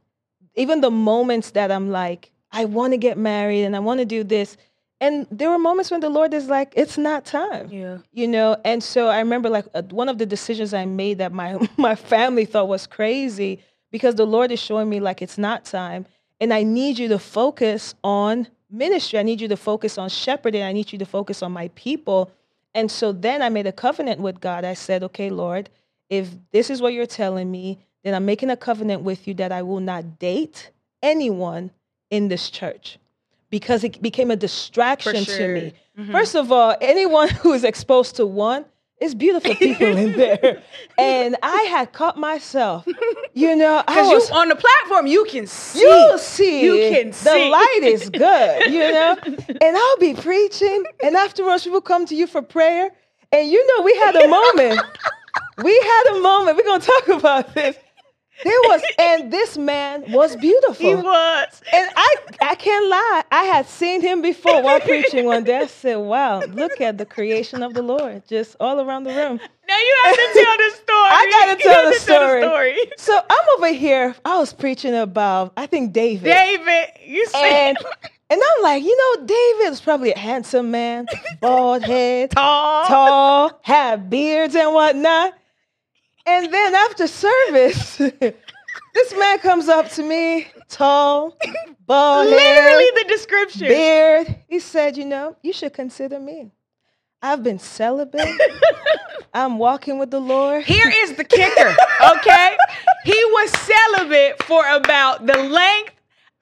even 0.55 0.81
the 0.81 0.91
moments 0.91 1.51
that 1.53 1.71
I'm 1.71 1.91
like, 1.91 2.31
I 2.53 2.65
want 2.65 2.93
to 2.93 2.99
get 2.99 3.19
married 3.19 3.65
and 3.65 3.77
I 3.77 3.81
want 3.81 4.01
to 4.01 4.07
do 4.07 4.25
this. 4.25 4.57
And 5.01 5.27
there 5.31 5.51
were 5.51 5.59
moments 5.59 5.91
when 5.91 6.01
the 6.01 6.09
Lord 6.09 6.33
is 6.33 6.49
like, 6.49 6.73
it's 6.75 6.97
not 6.97 7.27
time. 7.27 7.69
Yeah. 7.71 7.99
You 8.13 8.27
know, 8.27 8.57
and 8.65 8.83
so 8.83 9.09
I 9.09 9.19
remember 9.19 9.51
like 9.51 9.67
uh, 9.75 9.83
one 9.83 10.09
of 10.09 10.19
the 10.19 10.25
decisions 10.25 10.73
I 10.73 10.87
made 10.87 11.19
that 11.19 11.33
my 11.33 11.69
my 11.77 11.95
family 11.95 12.45
thought 12.47 12.69
was 12.69 12.87
crazy 12.87 13.61
because 13.91 14.15
the 14.15 14.27
Lord 14.27 14.51
is 14.51 14.61
showing 14.61 14.89
me 14.89 15.01
like 15.01 15.21
it's 15.21 15.39
not 15.39 15.65
time. 15.65 16.07
And 16.41 16.53
I 16.53 16.63
need 16.63 16.99
you 16.99 17.09
to 17.09 17.19
focus 17.19 17.95
on 18.03 18.49
ministry. 18.71 19.19
I 19.19 19.23
need 19.23 19.41
you 19.41 19.49
to 19.49 19.57
focus 19.57 19.99
on 19.99 20.09
shepherding. 20.09 20.63
I 20.63 20.73
need 20.73 20.93
you 20.93 20.99
to 20.99 21.07
focus 21.07 21.43
on 21.43 21.53
my 21.53 21.69
people. 21.75 22.31
And 22.75 22.91
so 22.91 23.13
then 23.13 23.43
I 23.43 23.49
made 23.49 23.67
a 23.67 23.73
covenant 23.73 24.21
with 24.21 24.41
God. 24.41 24.65
I 24.65 24.75
said, 24.75 25.03
okay, 25.03 25.31
Lord, 25.31 25.71
if 26.11 26.29
this 26.53 26.69
is 26.69 26.83
what 26.83 26.93
you're 26.93 27.07
telling 27.07 27.51
me, 27.51 27.79
then 28.05 28.15
I'm 28.15 28.27
making 28.27 28.51
a 28.51 28.57
covenant 28.57 29.03
with 29.03 29.27
you 29.27 29.35
that 29.35 29.51
I 29.51 29.63
will 29.63 29.81
not 29.81 30.19
date 30.19 30.71
anyone 31.03 31.71
in 32.11 32.29
this 32.29 32.51
church 32.51 32.99
because 33.51 33.85
it 33.85 34.01
became 34.03 34.31
a 34.31 34.37
distraction 34.37 35.25
sure. 35.25 35.37
to 35.37 35.55
me. 35.55 35.73
Mm-hmm. 35.99 36.13
First 36.13 36.35
of 36.35 36.53
all, 36.53 36.77
anyone 36.81 37.29
who 37.43 37.53
is 37.53 37.65
exposed 37.65 38.17
to 38.17 38.27
one, 38.27 38.65
it's 38.99 39.15
beautiful 39.15 39.55
people 39.55 39.97
in 39.97 40.13
there. 40.17 40.63
And 40.99 41.37
I 41.43 41.63
had 41.65 41.93
caught 41.93 42.19
myself, 42.19 42.87
you 43.35 43.55
know, 43.55 43.83
because 43.87 44.31
you 44.31 44.35
on 44.35 44.49
the 44.49 44.57
platform, 44.57 45.07
you 45.07 45.27
can 45.27 45.47
see. 45.47 45.81
You 45.81 46.19
see. 46.19 46.65
You 46.65 46.95
can 46.95 47.09
the 47.09 47.13
see. 47.13 47.45
The 47.45 47.51
light 47.51 47.81
is 47.83 48.09
good, 48.11 48.73
you 48.73 48.81
know? 48.81 49.17
And 49.61 49.77
I'll 49.77 49.99
be 49.99 50.15
preaching, 50.15 50.85
and 51.03 51.15
afterwards, 51.15 51.65
people 51.65 51.83
come 51.83 52.07
to 52.07 52.15
you 52.15 52.27
for 52.27 52.41
prayer. 52.41 52.91
And 53.33 53.51
you 53.51 53.77
know, 53.77 53.85
we 53.85 53.95
had 53.97 54.17
a 54.17 54.29
moment. 54.29 54.81
we 55.63 55.79
had 55.79 56.17
a 56.17 56.21
moment. 56.21 56.57
We're 56.57 56.65
going 56.65 56.81
to 56.81 56.87
talk 56.87 57.09
about 57.09 57.55
this. 57.55 57.77
There 58.45 58.61
was, 58.65 58.83
and 58.99 59.33
this 59.33 59.57
man 59.57 60.05
was 60.13 60.37
beautiful. 60.37 60.75
He 60.75 60.95
was. 60.95 61.63
And 61.73 61.91
I, 62.51 62.55
can't 62.55 62.89
lie. 62.89 63.25
I 63.31 63.45
had 63.45 63.67
seen 63.67 64.01
him 64.01 64.23
before 64.23 64.63
while 64.63 64.81
preaching 64.81 65.27
one 65.27 65.45
day. 65.45 65.59
I 65.59 65.67
said, 65.67 65.97
wow, 65.97 66.41
look 66.41 66.81
at 66.81 66.99
the 66.99 67.07
creation 67.07 67.63
of 67.63 67.75
the 67.75 67.83
Lord 67.83 68.27
just 68.29 68.57
all 68.61 68.81
around 68.81 69.05
the 69.05 69.11
room. 69.11 69.41
Now 69.69 69.79
you 69.79 69.97
have 70.05 70.15
to 70.15 70.31
tell 70.33 70.57
the 70.57 70.71
story. 70.77 71.09
I 71.11 71.31
gotta 71.31 71.63
tell, 71.63 71.91
the, 71.91 71.99
story. 71.99 72.43
story. 72.43 72.77
So 72.99 73.21
I'm 73.29 73.49
over 73.57 73.73
here. 73.73 74.15
I 74.25 74.39
was 74.39 74.53
preaching 74.53 74.95
about, 74.95 75.53
I 75.57 75.67
think 75.67 75.93
David. 75.93 76.25
David, 76.25 76.89
you 77.05 77.27
said. 77.27 77.43
And, 77.43 77.79
and 78.31 78.41
I'm 78.43 78.63
like, 78.63 78.83
you 78.83 78.97
know, 78.97 79.27
David 79.27 79.71
was 79.71 79.81
probably 79.81 80.13
a 80.13 80.19
handsome 80.19 80.71
man, 80.71 81.07
bald 81.41 81.83
head, 81.83 82.31
tall, 82.31 82.87
tall, 82.87 83.61
had 83.63 84.09
beards 84.09 84.55
and 84.55 84.73
whatnot. 84.73 85.35
And 86.27 86.53
then 86.53 86.75
after 86.75 87.07
service, 87.07 88.01
This 88.97 89.15
man 89.19 89.39
comes 89.41 89.69
up 89.69 89.91
to 89.91 90.03
me, 90.03 90.47
tall, 90.71 91.37
bald 91.87 92.29
Literally 92.29 92.91
the 92.95 93.05
description. 93.09 93.69
beard. 93.69 94.37
He 94.49 94.59
said, 94.59 94.97
"You 94.97 95.05
know, 95.05 95.37
you 95.43 95.53
should 95.53 95.75
consider 95.75 96.19
me. 96.19 96.51
I've 97.21 97.43
been 97.43 97.59
celibate. 97.59 98.27
I'm 99.35 99.59
walking 99.59 99.99
with 99.99 100.11
the 100.11 100.19
Lord." 100.21 100.65
Here 100.65 100.91
is 101.05 101.13
the 101.15 101.25
kicker, 101.25 101.77
okay? 102.17 102.57
he 103.05 103.23
was 103.37 103.51
celibate 103.51 104.43
for 104.45 104.67
about 104.67 105.27
the 105.27 105.37
length 105.37 105.93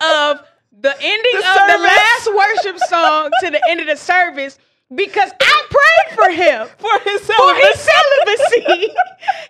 of 0.00 0.40
the 0.80 0.94
ending 1.00 1.32
The 1.40 1.48
of 1.50 1.66
the 1.72 1.78
last 1.82 2.34
worship 2.36 2.78
song 2.88 3.30
to 3.40 3.50
the 3.50 3.60
end 3.68 3.80
of 3.80 3.88
the 3.88 3.96
service 3.96 4.58
because 4.94 5.30
I 5.42 5.66
prayed 5.70 6.16
for 6.16 6.30
him. 6.30 6.68
for 6.78 6.98
his 7.00 7.20
For 7.20 7.54
his 7.56 7.88
celibacy. 7.90 8.94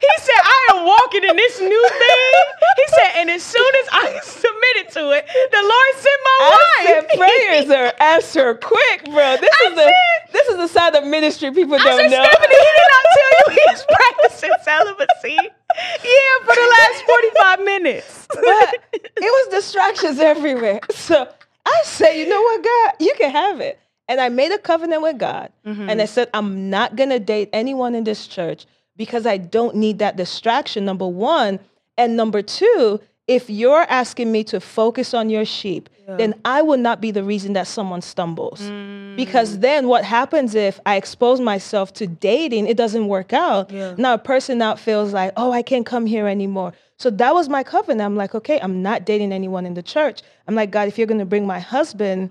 He 0.05 0.23
said, 0.23 0.41
I 0.43 0.69
am 0.75 0.85
walking 0.87 1.25
in 1.25 1.37
this 1.37 1.61
new 1.61 1.89
thing. 1.89 2.33
He 2.77 2.85
said, 2.89 3.11
and 3.17 3.31
as 3.31 3.43
soon 3.43 3.73
as 3.83 3.89
I 3.93 4.21
submitted 4.23 4.93
to 4.95 5.11
it, 5.13 5.27
the 5.51 5.63
Lord 5.63 5.91
sent 5.97 6.21
my 6.25 6.39
I 6.41 6.57
wife. 6.57 6.87
said 6.87 7.09
prayers 7.19 7.71
are 7.71 7.93
answered 8.03 8.61
quick, 8.61 9.05
bro. 9.05 9.37
This 9.41 9.51
I 9.51 9.69
is 9.69 9.75
the 9.75 9.83
said- 9.83 10.33
this 10.33 10.49
is 10.49 10.57
the 10.57 10.69
side 10.69 10.95
of 10.97 11.07
ministry 11.07 11.51
people 11.53 11.75
I 11.77 11.85
don't 11.85 12.11
said, 12.11 12.11
know. 12.19 12.25
Stephanie, 12.25 12.55
he 12.55 12.73
did 12.79 12.89
not 12.91 13.05
tell 13.15 13.55
you 13.55 13.61
he's 13.69 13.85
practicing 13.95 14.51
celibacy. 14.65 15.39
Yeah, 15.39 16.47
for 16.47 16.55
the 16.55 16.75
last 16.79 17.05
45 17.05 17.61
minutes. 17.65 18.27
but 18.35 18.75
it 18.93 19.21
was 19.21 19.49
distractions 19.55 20.19
everywhere. 20.19 20.81
So 20.91 21.29
I 21.67 21.81
said, 21.85 22.13
you 22.15 22.29
know 22.29 22.41
what, 22.43 22.65
God, 22.65 22.93
you 23.01 23.15
can 23.17 23.31
have 23.31 23.61
it. 23.61 23.79
And 24.09 24.21
I 24.21 24.29
made 24.29 24.53
a 24.53 24.59
covenant 24.59 25.03
with 25.03 25.19
God. 25.19 25.51
Mm-hmm. 25.65 25.89
And 25.89 26.03
I 26.03 26.05
said, 26.05 26.29
I'm 26.35 26.69
not 26.69 26.95
going 26.97 27.09
to 27.11 27.19
date 27.19 27.49
anyone 27.53 27.95
in 27.95 28.05
this 28.05 28.27
church 28.27 28.67
because 28.97 29.27
I 29.27 29.37
don't 29.37 29.77
need 29.77 29.99
that 29.99 30.17
distraction, 30.17 30.85
number 30.85 31.07
one. 31.07 31.61
And 31.97 32.17
number 32.17 32.43
two, 32.43 33.01
if 33.27 33.49
you're 33.49 33.87
asking 33.89 34.31
me 34.31 34.45
to 34.45 34.61
focus 34.61 35.15
on 35.15 35.31
your 35.31 35.45
sheep, 35.45 35.89
then 36.07 36.35
I 36.45 36.61
will 36.63 36.77
not 36.77 37.01
be 37.01 37.11
the 37.11 37.25
reason 37.25 37.55
that 37.55 37.67
someone 37.67 38.03
stumbles. 38.03 38.61
Mm. 38.61 39.17
Because 39.17 39.61
then 39.61 39.89
what 39.89 40.05
happens 40.05 40.55
if 40.55 40.79
I 40.85 40.97
expose 40.97 41.41
myself 41.41 41.95
to 41.95 42.07
dating, 42.07 42.67
it 42.67 42.77
doesn't 42.77 43.09
work 43.09 43.33
out. 43.33 43.71
Yeah. 43.71 43.95
Now 43.97 44.15
a 44.15 44.19
person 44.19 44.61
out 44.61 44.79
feels 44.79 45.13
like, 45.13 45.33
oh, 45.37 45.51
I 45.53 45.63
can't 45.63 45.87
come 45.87 46.05
here 46.05 46.29
anymore. 46.29 46.75
So 46.99 47.11
that 47.11 47.35
was 47.35 47.49
my 47.49 47.63
covenant. 47.63 48.03
I'm 48.03 48.17
like, 48.17 48.35
okay, 48.35 48.61
I'm 48.61 48.83
not 48.83 49.07
dating 49.07 49.33
anyone 49.33 49.67
in 49.67 49.75
the 49.75 49.83
church. 49.83 50.23
I'm 50.47 50.55
like, 50.55 50.71
God, 50.71 50.89
if 50.89 50.99
you're 50.99 51.07
gonna 51.07 51.25
bring 51.25 51.47
my 51.47 51.59
husband, 51.59 52.31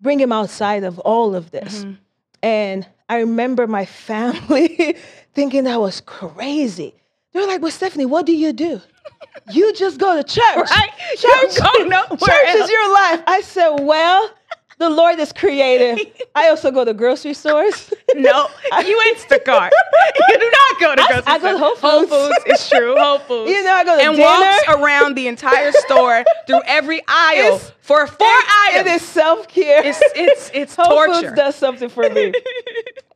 bring 0.00 0.20
him 0.20 0.32
outside 0.32 0.84
of 0.84 0.98
all 1.00 1.34
of 1.34 1.50
this. 1.50 1.84
Mm-hmm. 1.84 1.92
And 2.42 2.86
I 3.08 3.18
remember 3.20 3.66
my 3.66 3.84
family 3.84 4.96
thinking 5.34 5.64
that 5.64 5.80
was 5.80 6.00
crazy. 6.00 6.94
They 7.32 7.40
were 7.40 7.46
like, 7.46 7.60
well, 7.62 7.70
Stephanie, 7.70 8.06
what 8.06 8.26
do 8.26 8.34
you 8.34 8.52
do? 8.52 8.80
You 9.50 9.72
just 9.74 9.98
go 9.98 10.16
to 10.16 10.22
church. 10.22 10.70
Right? 10.70 10.90
You 11.10 11.16
Church, 11.16 11.56
don't 11.56 11.78
go 11.78 11.84
nowhere 11.88 12.16
church 12.18 12.54
is 12.54 12.70
your 12.70 12.92
life. 12.94 13.22
I 13.26 13.40
said, 13.42 13.80
well, 13.80 14.30
the 14.88 14.94
Lord 14.94 15.18
is 15.18 15.32
creative. 15.32 15.98
I 16.34 16.48
also 16.48 16.70
go 16.70 16.84
to 16.84 16.92
grocery 16.94 17.34
stores. 17.34 17.92
No, 18.14 18.48
you 18.84 19.14
Instacart. 19.14 19.70
you 20.28 20.38
do 20.38 20.50
not 20.50 20.80
go 20.80 20.94
to 20.96 21.02
I- 21.02 21.06
grocery 21.08 21.22
I 21.26 21.38
go 21.38 21.52
to. 21.52 21.58
Whole 21.58 21.74
Foods. 21.76 21.80
Whole 21.80 22.06
Foods, 22.28 22.38
it's 22.46 22.68
true. 22.68 22.94
Whole 22.98 23.18
Foods. 23.28 23.50
You 23.50 23.64
know, 23.64 23.72
I 23.72 23.84
go 23.84 23.96
to 23.96 24.02
and 24.04 24.16
dinner. 24.16 24.28
walks 24.28 24.68
around 24.68 25.14
the 25.16 25.28
entire 25.28 25.72
store 25.72 26.24
through 26.46 26.60
every 26.66 27.00
aisle 27.08 27.54
It's- 27.56 27.72
for 27.80 28.06
four 28.06 28.26
It 28.26 28.74
items. 28.76 29.02
is 29.02 29.08
self 29.08 29.48
care. 29.48 29.84
It's 29.84 30.00
it's 30.14 30.50
it's 30.54 30.76
Whole 30.76 30.86
torture. 31.06 31.28
Foods 31.28 31.32
does 31.36 31.54
something 31.56 31.88
for 31.88 32.08
me. 32.08 32.32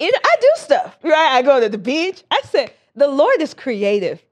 You 0.01 0.13
know, 0.13 0.19
I 0.25 0.37
do 0.41 0.49
stuff, 0.57 0.97
right? 1.03 1.31
I 1.33 1.43
go 1.43 1.61
to 1.61 1.69
the 1.69 1.79
beach. 1.79 2.23
I 2.31 2.41
said, 2.45 2.71
the 2.95 3.09
Lord 3.09 3.41
is 3.41 3.53
creative. 3.55 4.23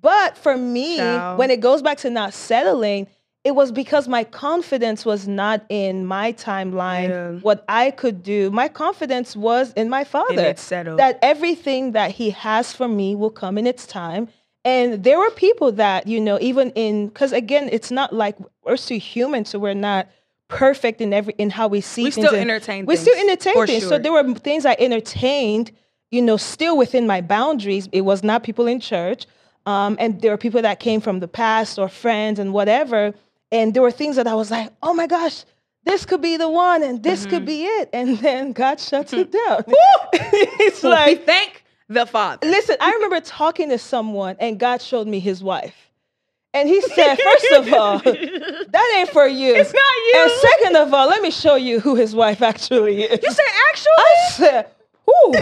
But 0.00 0.36
for 0.36 0.56
me, 0.56 0.96
Child. 0.96 1.38
when 1.38 1.50
it 1.50 1.60
goes 1.60 1.80
back 1.80 1.98
to 1.98 2.10
not 2.10 2.34
settling, 2.34 3.06
it 3.44 3.56
was 3.56 3.72
because 3.72 4.06
my 4.06 4.22
confidence 4.24 5.04
was 5.04 5.26
not 5.26 5.64
in 5.68 6.06
my 6.06 6.32
timeline, 6.32 7.08
Yeah. 7.08 7.32
what 7.40 7.64
I 7.68 7.90
could 7.90 8.22
do. 8.22 8.50
My 8.50 8.68
confidence 8.68 9.34
was 9.36 9.72
in 9.72 9.88
my 9.88 10.04
father. 10.04 10.42
it's 10.42 10.62
settled. 10.62 10.98
That 11.00 11.18
everything 11.22 11.92
that 11.92 12.12
he 12.12 12.30
has 12.30 12.72
for 12.72 12.86
me 12.86 13.16
will 13.16 13.30
come 13.30 13.58
in 13.58 13.66
its 13.66 13.86
time. 13.86 14.28
And 14.64 15.02
there 15.02 15.18
were 15.18 15.30
people 15.32 15.72
that, 15.72 16.06
you 16.06 16.20
know, 16.20 16.38
even 16.40 16.70
in 16.76 17.08
because 17.08 17.32
again, 17.32 17.68
it's 17.72 17.90
not 17.90 18.12
like 18.12 18.36
we're 18.64 18.76
still 18.76 19.00
human, 19.00 19.44
so 19.44 19.58
we're 19.58 19.74
not 19.74 20.06
perfect 20.46 21.00
in 21.00 21.12
every 21.12 21.34
in 21.38 21.50
how 21.50 21.66
we 21.66 21.80
see 21.80 22.04
We 22.04 22.10
things. 22.12 22.28
still 22.28 22.38
entertain 22.38 22.86
We 22.86 22.94
still 22.94 23.18
entertain 23.18 23.66
things. 23.66 23.88
So 23.88 23.98
there 23.98 24.12
were 24.12 24.34
things 24.34 24.64
I 24.64 24.76
entertained, 24.78 25.72
you 26.12 26.22
know, 26.22 26.36
still 26.36 26.76
within 26.76 27.08
my 27.08 27.20
boundaries. 27.22 27.88
It 27.90 28.02
was 28.02 28.22
not 28.22 28.44
people 28.44 28.68
in 28.68 28.78
church. 28.78 29.26
Um, 29.66 29.96
and 29.98 30.20
there 30.20 30.30
were 30.30 30.36
people 30.36 30.62
that 30.62 30.78
came 30.78 31.00
from 31.00 31.18
the 31.20 31.28
past 31.28 31.78
or 31.78 31.88
friends 31.88 32.38
and 32.38 32.52
whatever. 32.52 33.14
And 33.52 33.74
there 33.74 33.82
were 33.82 33.90
things 33.90 34.16
that 34.16 34.26
I 34.26 34.34
was 34.34 34.50
like, 34.50 34.72
oh 34.82 34.94
my 34.94 35.06
gosh, 35.06 35.44
this 35.84 36.06
could 36.06 36.22
be 36.22 36.36
the 36.38 36.48
one 36.48 36.82
and 36.82 37.02
this 37.02 37.26
could 37.26 37.40
mm-hmm. 37.40 37.44
be 37.44 37.64
it. 37.64 37.90
And 37.92 38.18
then 38.20 38.52
God 38.52 38.80
shuts 38.80 39.12
it 39.12 39.30
down. 39.46 39.64
it's 40.12 40.82
we 40.82 40.88
like, 40.88 41.26
thank 41.26 41.64
the 41.88 42.06
Father. 42.06 42.48
listen, 42.48 42.76
I 42.80 42.92
remember 42.92 43.20
talking 43.20 43.68
to 43.68 43.78
someone 43.78 44.36
and 44.40 44.58
God 44.58 44.80
showed 44.80 45.06
me 45.06 45.20
his 45.20 45.44
wife. 45.44 45.74
And 46.54 46.68
he 46.68 46.82
said, 46.82 47.16
first 47.16 47.52
of 47.52 47.72
all, 47.72 47.98
that 47.98 48.94
ain't 48.98 49.08
for 49.08 49.26
you. 49.26 49.54
It's 49.54 49.72
not 49.72 49.82
you. 49.82 50.14
And 50.16 50.30
second 50.32 50.76
of 50.76 50.92
all, 50.92 51.08
let 51.08 51.22
me 51.22 51.30
show 51.30 51.54
you 51.54 51.80
who 51.80 51.94
his 51.94 52.14
wife 52.14 52.42
actually 52.42 53.04
is. 53.04 53.20
You 53.22 53.32
said 53.32 53.44
actually? 53.70 53.92
I 53.96 54.30
said, 54.30 54.66
Ooh, 55.08 55.34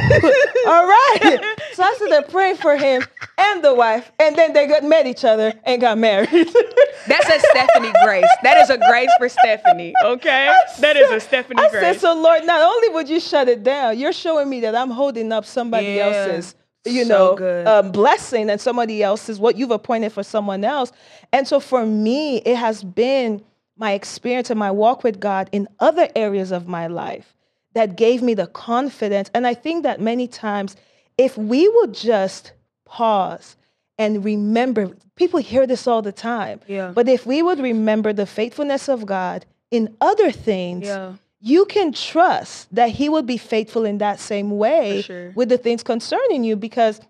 all 0.67 0.87
right. 0.87 1.39
So 1.73 1.85
I 1.85 1.95
started 1.97 2.29
praying 2.31 2.57
for 2.57 2.77
him 2.77 3.05
and 3.39 3.63
the 3.65 3.73
wife, 3.75 4.11
and 4.19 4.35
then 4.37 4.53
they 4.53 4.67
got 4.67 4.83
met 4.83 5.07
each 5.07 5.25
other 5.25 5.55
and 5.65 5.81
got 5.81 5.97
married. 5.99 6.29
That's 7.07 7.29
a 7.29 7.39
Stephanie 7.39 7.93
Grace. 8.05 8.29
That 8.43 8.57
is 8.59 8.71
a 8.71 8.77
grace 8.77 9.09
for 9.19 9.29
Stephanie. 9.29 9.95
Okay, 10.05 10.53
that 10.81 10.97
is 10.97 11.11
a 11.13 11.21
Stephanie 11.21 11.63
I 11.63 11.69
Grace. 11.69 11.81
said, 11.81 12.01
so 12.01 12.21
Lord, 12.21 12.45
not 12.45 12.61
only 12.61 12.89
would 12.91 13.09
you 13.09 13.21
shut 13.21 13.49
it 13.49 13.63
down, 13.63 13.99
you're 13.99 14.13
showing 14.13 14.51
me 14.51 14.61
that 14.61 14.75
I'm 14.75 14.91
holding 14.91 15.33
up 15.33 15.45
somebody 15.45 15.87
Yeah. 15.95 16.07
else's, 16.07 16.55
you 16.85 17.05
So 17.05 17.09
know, 17.09 17.37
good. 17.37 17.67
um, 17.69 17.93
blessing 17.93 18.51
and 18.51 18.61
somebody 18.61 19.03
else's 19.03 19.39
what 19.39 19.57
you've 19.57 19.71
appointed 19.71 20.13
for 20.13 20.23
someone 20.25 20.65
else. 20.65 20.93
And 21.33 21.47
so 21.47 21.61
for 21.61 21.87
me, 21.87 22.39
it 22.39 22.57
has 22.57 22.83
been 22.83 23.43
my 23.77 23.93
experience 23.93 24.51
and 24.51 24.59
my 24.59 24.71
walk 24.73 25.05
with 25.05 25.21
God 25.21 25.49
in 25.53 25.69
other 25.79 26.09
areas 26.17 26.51
of 26.51 26.67
my 26.69 26.89
life 26.89 27.35
that 27.75 27.97
gave 27.97 28.23
me 28.23 28.35
the 28.35 28.47
confidence. 28.49 29.31
And 29.35 29.47
I 29.47 29.55
think 29.55 29.83
that 29.85 30.01
many 30.01 30.27
times, 30.27 30.77
if 31.19 31.37
we 31.39 31.69
would 31.69 31.95
just 31.95 32.53
pause 32.85 33.57
and 33.99 34.25
remember, 34.25 34.91
people 35.17 35.41
hear 35.41 35.67
this 35.67 35.87
all 35.87 36.03
the 36.03 36.13
time, 36.13 36.61
Yeah. 36.67 36.93
but 36.95 37.09
if 37.09 37.27
we 37.27 37.43
would 37.43 37.61
remember 37.61 38.13
the 38.13 38.27
faithfulness 38.27 38.89
of 38.89 39.07
God 39.07 39.45
in 39.71 39.95
other 40.01 40.31
things, 40.33 40.87
Yeah. 40.87 41.15
you 41.41 41.65
can 41.67 41.93
trust 41.93 42.75
that 42.75 42.91
He 42.91 43.09
will 43.09 43.23
be 43.23 43.37
faithful 43.37 43.85
in 43.85 43.99
that 43.99 44.19
same 44.19 44.51
way 44.59 45.03
sure. 45.03 45.33
with 45.37 45.49
the 45.49 45.59
things 45.59 45.83
concerning 45.83 46.45
you. 46.45 46.57
Because 46.57 47.01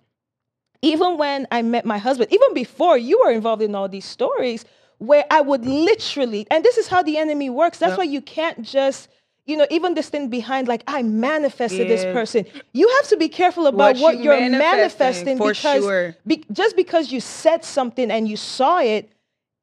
even 0.83 1.17
when 1.19 1.47
I 1.51 1.63
met 1.63 1.85
my 1.85 1.99
husband, 1.99 2.33
even 2.33 2.53
before 2.55 2.99
you 2.99 3.21
were 3.25 3.31
involved 3.31 3.63
in 3.63 3.75
all 3.75 3.89
these 3.89 4.05
stories, 4.05 4.65
where 4.99 5.25
I 5.31 5.41
would 5.41 5.65
literally, 5.65 6.47
and 6.51 6.63
this 6.65 6.77
is 6.77 6.89
how 6.89 7.03
the 7.03 7.17
enemy 7.17 7.49
works. 7.51 7.79
That's 7.79 7.91
Yep. 7.93 7.99
why 7.99 8.05
you 8.05 8.21
can't 8.21 8.63
just, 8.63 9.09
you 9.47 9.57
know, 9.57 9.67
even 9.71 9.95
this 9.95 10.09
thing 10.09 10.29
behind, 10.29 10.69
like 10.69 10.83
I 10.87 11.03
manifested 11.03 11.89
this 11.89 12.05
person. 12.05 12.45
You 12.73 12.89
have 12.97 13.09
to 13.09 13.17
be 13.17 13.29
careful 13.29 13.67
about 13.67 13.97
What 13.97 14.01
what, 14.01 14.17
you 14.19 14.25
you're 14.25 14.39
manifesting, 14.51 15.39
manifesting 15.39 15.39
because 15.39 15.83
sure. 15.83 16.17
be- 16.27 16.45
just 16.53 16.77
because 16.77 17.11
you 17.13 17.21
said 17.21 17.65
something 17.65 18.11
and 18.11 18.29
you 18.29 18.37
saw 18.37 18.81
it, 18.81 19.11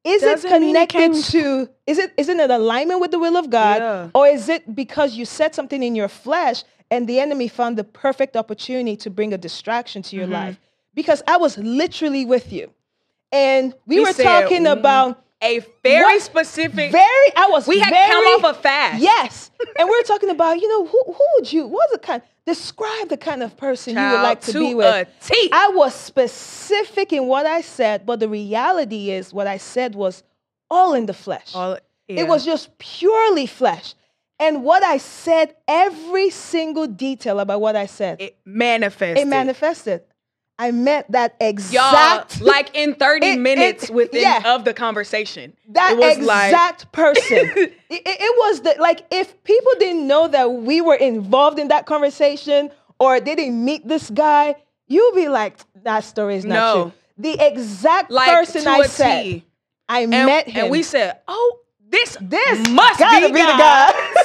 is 0.04 0.22
it 0.22 0.26
Doesn't 0.26 0.50
it 0.50 0.58
connected 0.58 0.98
came- 0.98 1.22
to? 1.22 1.68
Is 1.86 1.98
it 1.98 2.12
isn't 2.16 2.38
it 2.40 2.44
in 2.44 2.50
alignment 2.50 3.00
with 3.00 3.10
the 3.10 3.18
will 3.18 3.36
of 3.36 3.50
God, 3.50 3.78
Yeah. 3.80 4.10
or 4.14 4.26
is 4.26 4.48
it 4.48 4.74
because 4.74 5.14
you 5.16 5.24
said 5.24 5.54
something 5.54 5.82
in 5.82 5.94
your 5.94 6.08
flesh 6.08 6.64
and 6.90 7.06
the 7.08 7.20
enemy 7.20 7.48
found 7.48 7.76
the 7.78 7.84
perfect 7.84 8.36
opportunity 8.36 8.96
to 8.96 9.10
bring 9.10 9.32
a 9.32 9.38
distraction 9.38 10.02
to 10.02 10.16
your 10.16 10.24
Mm-hmm. 10.26 10.32
life? 10.32 10.60
Because 10.94 11.22
I 11.26 11.36
was 11.36 11.56
literally 11.58 12.24
with 12.24 12.52
you, 12.52 12.70
and 13.32 13.74
we 13.86 13.96
He 13.96 14.00
were 14.00 14.12
said, 14.12 14.24
talking 14.24 14.64
mm, 14.64 14.72
about 14.72 15.22
A 15.42 15.60
very 15.84 16.02
What? 16.02 16.22
specific. 16.22 16.90
very. 16.90 17.28
I 17.36 17.46
was 17.50 17.66
we 17.68 17.78
had 17.78 17.90
very, 17.90 18.10
come 18.10 18.44
off 18.44 18.56
a 18.56 18.60
fast. 18.60 19.00
Yes, 19.00 19.50
and 19.78 19.88
we 19.88 19.94
are 19.96 20.02
talking 20.02 20.30
about 20.30 20.60
you 20.60 20.68
know 20.68 20.86
who 20.86 21.00
who 21.06 21.24
would 21.36 21.52
you 21.52 21.66
what's 21.66 21.92
the 21.92 21.98
kind 21.98 22.22
describe 22.44 23.08
the 23.08 23.16
kind 23.16 23.42
of 23.42 23.56
person 23.56 23.94
you 23.94 24.02
would 24.02 24.22
like 24.22 24.40
to, 24.40 24.52
to 24.52 24.58
be 24.58 24.74
with. 24.74 25.08
T. 25.20 25.48
I 25.52 25.68
was 25.68 25.94
specific 25.94 27.12
in 27.12 27.26
what 27.26 27.46
I 27.46 27.60
said, 27.60 28.04
but 28.06 28.20
the 28.20 28.28
reality 28.28 29.10
is 29.10 29.32
what 29.32 29.46
I 29.46 29.58
said 29.58 29.94
was 29.94 30.22
all 30.70 30.94
in 30.94 31.06
the 31.06 31.14
flesh. 31.14 31.54
All- 31.54 31.78
yeah. 32.08 32.22
It 32.22 32.28
was 32.28 32.44
just 32.44 32.76
purely 32.78 33.46
flesh. 33.46 33.94
And 34.40 34.64
what 34.64 34.82
I 34.82 34.96
said, 34.98 35.54
every 35.66 36.30
single 36.30 36.86
detail 36.86 37.38
about 37.40 37.60
what 37.60 37.76
I 37.76 37.86
said, 37.86 38.20
it, 38.20 38.38
manifested. 38.46 39.18
it 39.18 39.26
manifested. 39.26 40.02
I 40.60 40.72
meant 40.72 41.10
that 41.12 41.36
Y'all, 41.40 41.48
exact 41.50 42.40
like 42.40 42.70
in 42.74 42.94
30 42.94 43.26
It- 43.26 43.38
minutes 43.38 43.84
it- 43.84 43.90
within 43.94 44.22
yeah. 44.22 44.54
of 44.54 44.64
the 44.64 44.74
conversation. 44.74 45.56
that 45.68 45.96
was 45.96 46.18
like 46.18 46.48
exact 46.52 46.90
person. 46.92 47.22
it, 47.56 47.72
it- 47.90 48.38
was 48.38 48.60
the 48.62 48.74
like 48.80 49.06
if 49.12 49.42
people 49.44 49.72
didn't 49.78 50.06
know 50.06 50.26
that 50.28 50.52
we 50.52 50.80
were 50.80 50.96
involved 50.96 51.58
in 51.58 51.68
that 51.68 51.86
conversation 51.86 52.70
or 52.98 53.20
they 53.20 53.34
didn't 53.36 53.64
meet 53.64 53.86
this 53.86 54.10
guy, 54.10 54.56
you'd 54.88 55.14
be 55.14 55.28
like, 55.28 55.56
that 55.84 56.00
story 56.04 56.36
is 56.36 56.44
not 56.44 56.54
No. 56.54 56.82
true. 56.82 56.92
The 57.18 57.46
exact 57.46 58.10
like 58.10 58.28
person 58.28 58.66
I 58.66 58.82
said. 58.82 59.22
T. 59.22 59.44
I 59.88 60.00
and, 60.00 60.10
met 60.10 60.48
him. 60.48 60.64
and 60.64 60.70
we 60.70 60.82
said, 60.82 61.18
"Oh, 61.28 61.58
this 61.88 62.16
This 62.20 62.68
must 62.68 62.98
be, 62.98 63.20
be 63.26 63.32
the 63.32 63.56
God. 63.56 63.94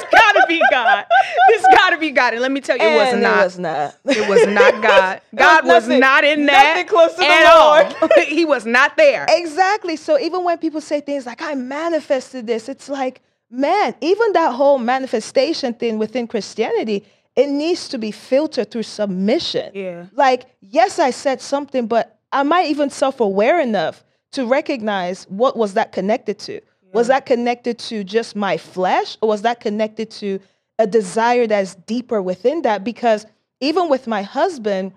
God." 0.94 1.06
this 1.48 1.62
gotta 1.62 1.66
be 1.70 1.70
God. 1.72 1.72
This 1.72 1.74
gotta 1.74 1.96
be 1.98 2.10
God." 2.10 2.32
And 2.34 2.42
let 2.42 2.52
me 2.52 2.60
tell 2.60 2.76
you, 2.76 2.84
it 2.84 2.94
was 2.96 3.20
not. 3.20 3.40
It 3.40 3.44
was 3.44 3.58
not. 3.58 3.94
It 4.06 4.28
was 4.28 4.46
not 4.46 4.82
God. 4.82 5.20
God 5.34 5.64
was 5.66 5.84
nothing- 5.88 6.00
not 6.00 6.24
in 6.24 6.46
that 6.46 6.74
nothing 6.74 6.86
close 6.88 7.12
to 7.12 7.20
the 7.20 7.26
at 7.26 7.46
all. 7.46 8.20
he 8.26 8.44
was 8.44 8.66
not 8.66 8.96
there. 8.96 9.26
Exactly. 9.28 9.96
So 9.96 10.18
even 10.18 10.44
when 10.44 10.58
people 10.58 10.80
say 10.80 11.00
things 11.00 11.26
like, 11.26 11.42
I 11.42 11.54
manifested 11.54 12.46
this, 12.46 12.68
it's 12.68 12.88
like, 12.88 13.20
man, 13.50 13.94
even 14.00 14.32
that 14.32 14.52
whole 14.54 14.78
manifestation 14.78 15.74
thing 15.74 15.98
within 15.98 16.26
Christianity, 16.26 17.04
it 17.36 17.48
needs 17.48 17.88
to 17.88 17.98
be 17.98 18.10
filtered 18.10 18.70
through 18.70 18.84
submission. 18.84 19.72
Yeah. 19.74 20.06
Like, 20.12 20.46
yes, 20.60 20.98
I 20.98 21.10
said 21.10 21.40
something, 21.40 21.86
but 21.86 22.18
am 22.32 22.52
I 22.52 22.64
even 22.64 22.90
self 22.90 23.20
aware 23.20 23.60
enough 23.60 24.04
to 24.32 24.46
recognize 24.46 25.24
what 25.28 25.56
was 25.56 25.74
that 25.74 25.92
connected 25.92 26.38
to? 26.40 26.60
Was 26.92 27.08
that 27.08 27.26
connected 27.26 27.76
to 27.80 28.04
just 28.04 28.36
my 28.36 28.56
flesh, 28.56 29.16
or 29.20 29.28
was 29.28 29.42
that 29.42 29.58
connected 29.58 30.12
to 30.12 30.38
a 30.78 30.86
desire 30.86 31.46
that's 31.46 31.74
deeper 31.74 32.20
within 32.20 32.62
that? 32.62 32.84
Because 32.84 33.26
even 33.60 33.88
with 33.88 34.06
my 34.06 34.22
husband, 34.22 34.92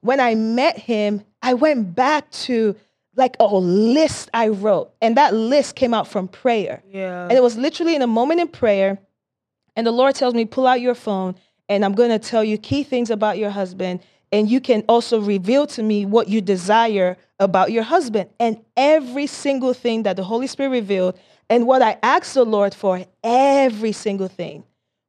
when 0.00 0.20
I 0.20 0.34
met 0.34 0.78
him, 0.78 1.22
I 1.42 1.54
went 1.54 1.94
back 1.94 2.30
to 2.30 2.76
like 3.14 3.36
a 3.40 3.46
list 3.46 4.30
I 4.32 4.48
wrote, 4.48 4.92
and 5.02 5.16
that 5.16 5.34
list 5.34 5.76
came 5.76 5.92
out 5.92 6.08
from 6.08 6.28
prayer. 6.28 6.82
Yeah. 6.88 7.24
And 7.24 7.32
it 7.32 7.42
was 7.42 7.56
literally 7.56 7.94
in 7.94 8.02
a 8.02 8.06
moment 8.06 8.40
in 8.40 8.48
prayer, 8.48 8.98
and 9.76 9.86
the 9.86 9.90
Lord 9.90 10.14
tells 10.14 10.34
me, 10.34 10.44
pull 10.44 10.66
out 10.66 10.80
your 10.80 10.94
phone, 10.94 11.34
and 11.68 11.84
I'm 11.84 11.94
going 11.94 12.10
to 12.10 12.18
tell 12.18 12.42
you 12.42 12.56
key 12.56 12.82
things 12.82 13.10
about 13.10 13.38
your 13.38 13.50
husband, 13.50 14.00
and 14.30 14.50
you 14.50 14.60
can 14.60 14.82
also 14.88 15.20
reveal 15.20 15.66
to 15.68 15.82
me 15.82 16.06
what 16.06 16.28
you 16.28 16.40
desire 16.40 17.18
about 17.38 17.70
your 17.70 17.82
husband. 17.82 18.30
And 18.40 18.62
every 18.76 19.26
single 19.26 19.74
thing 19.74 20.04
that 20.04 20.16
the 20.16 20.24
Holy 20.24 20.46
Spirit 20.46 20.70
revealed, 20.70 21.18
and 21.50 21.66
what 21.66 21.82
I 21.82 21.98
asked 22.02 22.32
the 22.32 22.44
Lord 22.44 22.72
for, 22.74 23.04
every 23.22 23.92
single 23.92 24.28
thing 24.28 24.64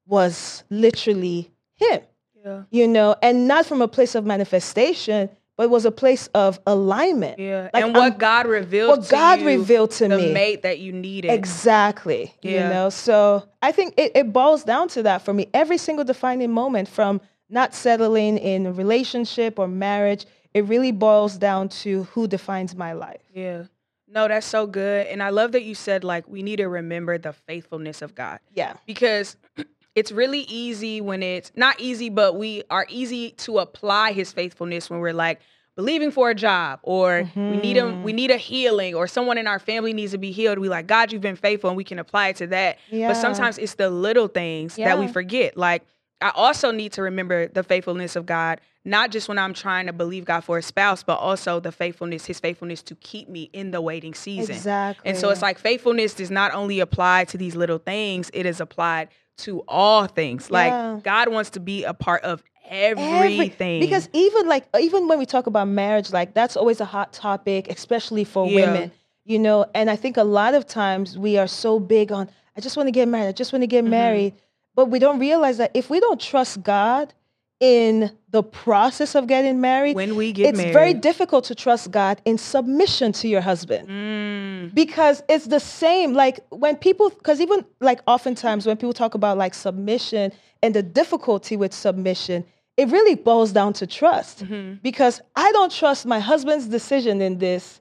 was 0.06 0.64
literally 0.70 1.52
Him 1.76 2.02
yeah. 2.44 2.64
you 2.72 2.88
know, 2.88 3.16
and 3.22 3.48
not 3.48 3.66
from 3.66 3.82
a 3.82 3.88
place 3.88 4.16
of 4.16 4.26
manifestation, 4.26 5.30
but 5.56 5.64
it 5.64 5.70
was 5.70 5.86
a 5.86 5.92
place 5.92 6.28
of 6.34 6.60
alignment. 6.66 7.40
Yeah. 7.40 7.70
Like, 7.74 7.84
and 7.84 7.94
what 7.94 8.04
I'm- 8.04 8.18
God 8.18 8.48
revealed 8.48 8.90
what 8.90 9.04
to 9.06 9.12
God 9.12 9.40
you, 9.40 9.46
revealed 9.46 9.92
to 9.92 10.08
the 10.08 10.18
me. 10.18 10.34
mate 10.34 10.64
that 10.64 10.80
you 10.80 10.92
needed. 10.92 11.32
Exactly. 11.32 12.34
You 12.42 12.60
know, 12.60 12.90
so 12.90 13.48
I 13.62 13.72
think 13.72 13.94
it, 13.98 14.12
it 14.16 14.34
boils 14.34 14.64
down 14.64 14.88
to 14.90 15.04
that 15.04 15.24
for 15.24 15.34
me. 15.34 15.48
Every 15.54 15.78
single 15.78 16.06
defining 16.06 16.52
moment 16.52 16.88
from 16.88 17.22
not 17.50 17.76
settling 17.76 18.38
in 18.38 18.66
a 18.66 18.74
relationship 18.74 19.60
or 19.60 19.68
marriage, 19.68 20.26
it 20.54 20.66
really 20.66 20.92
boils 20.92 21.38
down 21.38 21.70
to 21.70 22.04
who 22.06 22.28
defines 22.28 22.76
my 22.76 22.94
life. 22.94 23.22
Yeah. 23.34 23.64
No, 24.08 24.28
that's 24.28 24.46
so 24.46 24.68
good. 24.68 25.08
And 25.08 25.24
I 25.24 25.30
love 25.30 25.54
that 25.54 25.64
you 25.64 25.74
said 25.74 26.04
like 26.04 26.28
we 26.28 26.44
need 26.44 26.58
to 26.58 26.68
remember 26.68 27.18
the 27.18 27.34
faithfulness 27.34 28.02
of 28.04 28.14
God. 28.14 28.40
Yeah. 28.54 28.74
because 28.86 29.36
it's 29.96 30.12
really 30.12 30.42
easy 30.42 31.02
when 31.02 31.22
it's 31.22 31.52
not 31.56 31.80
easy, 31.80 32.10
but 32.10 32.36
we 32.36 32.64
are 32.70 32.86
easy 32.90 33.32
to 33.32 33.60
apply 33.60 34.12
his 34.12 34.32
faithfulness 34.32 34.90
when 34.90 35.00
we're 35.00 35.14
like 35.14 35.40
believing 35.76 36.12
for 36.12 36.30
a 36.30 36.36
job 36.36 36.80
or 36.84 37.30
we 37.36 37.58
need 37.58 37.78
a 37.78 37.86
we 37.86 37.92
mm-hmm. 37.92 38.06
need 38.06 38.32
a 38.32 38.38
healing 38.38 38.94
or 38.94 39.08
someone 39.08 39.38
in 39.38 39.48
our 39.48 39.60
family 39.60 39.94
needs 39.94 40.12
to 40.12 40.18
be 40.18 40.32
healed. 40.32 40.60
We 40.60 40.70
like, 40.70 40.88
God, 40.88 41.12
you've 41.12 41.22
been 41.22 41.36
faithful 41.36 41.70
and 41.70 41.78
we 41.78 41.84
can 41.84 42.00
apply 42.00 42.30
it 42.30 42.36
to 42.38 42.48
that. 42.48 42.78
Yeah. 42.90 43.10
But 43.10 43.16
sometimes 43.16 43.58
it's 43.58 43.76
the 43.76 43.90
little 43.90 44.28
things 44.28 44.76
that 44.76 45.00
we 45.00 45.08
forget. 45.08 45.58
Like 45.58 45.84
I 46.22 46.32
also 46.36 46.72
need 46.72 46.94
to 46.94 47.02
remember 47.02 47.48
the 47.48 47.64
faithfulness 47.64 48.16
of 48.16 48.26
God, 48.26 48.62
not 48.86 49.12
just 49.12 49.28
when 49.28 49.38
I'm 49.38 49.54
trying 49.54 49.88
to 49.88 49.94
believe 49.94 50.26
God 50.26 50.42
for 50.42 50.58
a 50.58 50.62
spouse, 50.62 51.04
but 51.04 51.16
also 51.16 51.60
the 51.60 51.72
faithfulness, 51.72 52.26
his 52.26 52.40
faithfulness 52.40 52.82
to 52.84 52.96
keep 52.96 53.28
me 53.28 53.50
in 53.52 53.72
the 53.72 53.82
waiting 53.82 54.14
season. 54.14 54.56
Exactly. 54.56 55.10
And 55.10 55.18
so 55.18 55.30
it's 55.32 55.42
like 55.42 55.60
faithfulness 55.60 56.14
does 56.14 56.32
not 56.32 56.54
only 56.54 56.80
apply 56.80 57.26
to 57.26 57.38
these 57.38 57.56
little 57.56 57.78
things, 57.78 58.32
it 58.34 58.46
is 58.46 58.62
applied 58.62 59.10
to 59.38 59.64
all 59.68 60.08
things. 60.08 60.48
Yeah. 60.52 60.94
Like 60.96 61.04
God 61.04 61.30
wants 61.30 61.52
to 61.52 61.60
be 61.60 61.84
a 61.84 61.94
part 61.94 62.24
of 62.24 62.44
Every- 62.70 63.04
everything. 63.04 63.80
because 63.82 64.08
even 64.14 64.48
like 64.48 64.66
even 64.80 65.08
when 65.08 65.20
we 65.20 65.26
talk 65.26 65.48
about 65.48 65.68
marriage, 65.68 66.12
like 66.12 66.34
that's 66.34 66.56
always 66.56 66.80
a 66.82 66.86
hot 66.86 67.14
topic, 67.14 67.68
especially 67.70 68.24
for 68.24 68.48
Yeah. 68.48 68.66
women. 68.74 68.92
You 69.26 69.40
know, 69.40 69.66
and 69.74 69.90
I 69.90 69.96
think 69.96 70.18
a 70.18 70.24
lot 70.24 70.54
of 70.54 70.66
times 70.68 71.18
we 71.18 71.38
are 71.38 71.48
so 71.48 71.80
big 71.80 72.12
on 72.12 72.30
I 72.58 72.62
just 72.62 72.78
want 72.78 72.88
to 72.88 72.92
get 72.92 73.08
married, 73.08 73.28
I 73.30 73.32
just 73.32 73.52
want 73.54 73.62
to 73.64 73.68
Mm-hmm. 73.68 73.86
get 73.86 73.90
married, 73.90 74.34
but 74.76 74.86
we 74.88 75.00
don't 75.00 75.20
realize 75.20 75.58
that 75.58 75.72
if 75.74 75.90
we 75.90 76.00
don't 76.00 76.20
trust 76.22 76.62
God 76.64 77.14
in 77.60 78.12
the 78.32 78.44
process 78.44 79.16
of 79.16 79.28
getting 79.28 79.62
married, 79.62 79.96
when 79.96 80.16
we 80.16 80.34
get 80.34 80.50
it's 80.50 80.58
married, 80.58 80.74
very 80.74 80.94
difficult 80.94 81.46
to 81.46 81.56
trust 81.56 81.92
God 81.92 82.22
in 82.26 82.38
submission 82.38 83.12
to 83.14 83.28
your 83.28 83.40
husband 83.42 83.88
Mm, 83.88 84.33
because 84.74 85.24
it's 85.30 85.46
the 85.48 85.60
same 85.60 86.14
like 86.14 86.40
when 86.50 86.76
people 86.76 87.10
because 87.10 87.40
even 87.42 87.66
like 87.80 88.00
oftentimes 88.08 88.66
when 88.68 88.78
people 88.78 88.94
talk 88.94 89.14
about 89.16 89.38
like 89.38 89.54
submission 89.54 90.32
and 90.62 90.74
the 90.74 90.84
difficulty 90.84 91.56
with 91.58 91.74
submission 91.74 92.46
it 92.78 92.88
really 92.90 93.16
boils 93.16 93.52
down 93.52 93.74
to 93.74 93.86
trust 93.88 94.44
Mm-hmm. 94.46 94.76
because 94.82 95.22
i 95.36 95.52
don't 95.52 95.72
trust 95.72 96.06
my 96.06 96.20
husband's 96.20 96.68
decision 96.68 97.22
in 97.22 97.38
this 97.40 97.80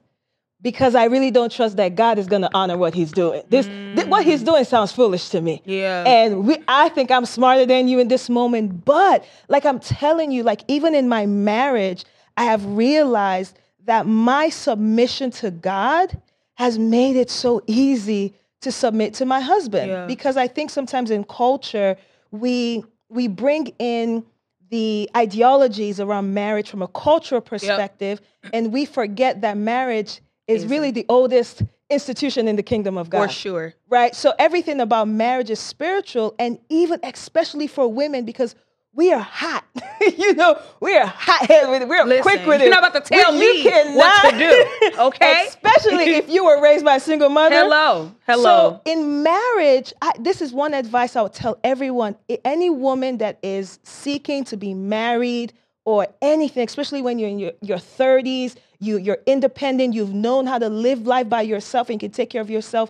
because 0.61 0.93
i 0.95 1.05
really 1.05 1.31
don't 1.31 1.51
trust 1.51 1.77
that 1.77 1.95
god 1.95 2.17
is 2.17 2.27
going 2.27 2.41
to 2.41 2.49
honor 2.53 2.77
what 2.77 2.93
he's 2.93 3.11
doing 3.11 3.41
this 3.49 3.65
thi- 3.67 4.09
what 4.13 4.23
he's 4.23 4.43
doing 4.43 4.63
sounds 4.63 4.91
foolish 4.91 5.29
to 5.29 5.41
me 5.41 5.61
yeah. 5.65 6.03
and 6.05 6.45
we, 6.47 6.57
I 6.67 6.89
think 6.89 7.11
I'm 7.11 7.25
smarter 7.25 7.65
than 7.65 7.87
you 7.87 7.99
in 7.99 8.07
this 8.07 8.29
moment. 8.29 8.85
But 8.85 9.23
like 9.49 9.65
I'm 9.65 9.79
telling 9.79 10.31
you, 10.31 10.43
like 10.43 10.61
even 10.67 10.95
in 10.95 11.07
my 11.09 11.25
marriage, 11.25 12.05
I 12.37 12.45
have 12.45 12.65
realized 12.65 13.57
that 13.85 14.05
my 14.07 14.49
submission 14.49 15.29
to 15.41 15.51
God 15.51 16.19
has 16.55 16.77
made 16.77 17.15
it 17.15 17.29
so 17.29 17.61
easy 17.67 18.33
to 18.61 18.71
submit 18.71 19.13
to 19.15 19.25
my 19.25 19.39
husband. 19.41 19.89
Yeah. 19.89 20.05
Because 20.05 20.37
I 20.37 20.47
think 20.47 20.69
sometimes 20.69 21.11
in 21.11 21.23
culture, 21.23 21.97
we 22.31 22.83
we 23.09 23.27
bring 23.27 23.67
in 23.79 24.25
the 24.69 25.09
ideologies 25.15 25.99
around 25.99 26.33
marriage 26.33 26.69
from 26.69 26.81
a 26.81 26.87
cultural 26.87 27.41
perspective, 27.41 28.21
and 28.53 28.73
we 28.73 28.85
forget 28.85 29.41
that 29.41 29.55
marriage 29.57 30.21
is 30.47 30.65
really 30.65 30.91
the 30.91 31.05
oldest 31.09 31.61
institution 31.89 32.47
in 32.47 32.55
the 32.55 32.63
kingdom 32.63 32.97
of 32.97 33.09
God 33.09 33.27
for 33.27 33.33
sure. 33.33 33.73
right? 33.89 34.15
So 34.15 34.33
everything 34.39 34.79
about 34.79 35.07
marriage 35.07 35.49
is 35.51 35.59
spiritual, 35.59 36.33
and 36.39 36.57
even 36.69 36.99
especially 37.03 37.67
for 37.67 37.87
women 37.87 38.25
because 38.25 38.55
we 38.95 39.11
are 39.11 39.19
hot. 39.21 39.65
you 40.17 40.33
know, 40.35 40.59
we 40.79 40.95
are 40.95 41.05
hot 41.05 41.47
headed 41.47 41.69
with 41.69 41.81
it. 41.81 41.87
We're 41.87 42.03
Listen, 42.05 42.21
quick 42.23 42.45
with 42.45 42.61
it. 42.61 42.65
you're 42.65 42.73
not 42.73 42.87
about 42.89 43.05
to 43.05 43.13
tell 43.13 43.31
We- 43.33 43.39
me 43.39 43.63
you 43.63 43.95
what 43.97 44.21
to 44.21 44.29
cannot- 44.29 44.91
do, 44.93 44.99
okay? 45.07 45.45
Especially 45.47 46.15
if 46.15 46.29
you 46.29 46.45
were 46.45 46.61
raised 46.61 46.85
by 46.85 46.97
a 46.97 46.99
single 46.99 47.29
mother. 47.29 47.55
Hello. 47.55 48.11
Hello. 48.27 48.43
So 48.43 48.81
in 48.85 49.23
marriage, 49.23 49.93
I, 50.01 50.11
this 50.19 50.41
is 50.41 50.53
one 50.53 50.73
advice 50.73 51.15
I 51.15 51.21
would 51.23 51.33
tell 51.33 51.57
everyone: 51.63 52.15
any 52.45 52.69
woman 52.69 53.17
that 53.17 53.39
is 53.41 53.79
seeking 53.83 54.43
to 54.45 54.57
be 54.57 54.73
married 54.73 55.53
or 55.85 56.07
anything, 56.21 56.65
especially 56.65 57.01
when 57.01 57.19
you're 57.19 57.29
in 57.29 57.39
your, 57.39 57.51
your 57.61 57.77
30s, 57.77 58.55
you, 58.79 58.97
you're 58.97 59.17
independent, 59.25 59.93
you've 59.93 60.13
known 60.13 60.45
how 60.45 60.57
to 60.57 60.69
live 60.69 61.05
life 61.05 61.27
by 61.27 61.41
yourself 61.41 61.89
and 61.89 61.99
can 61.99 62.09
take 62.11 62.29
care 62.29 62.41
of 62.41 62.49
yourself, 62.49 62.89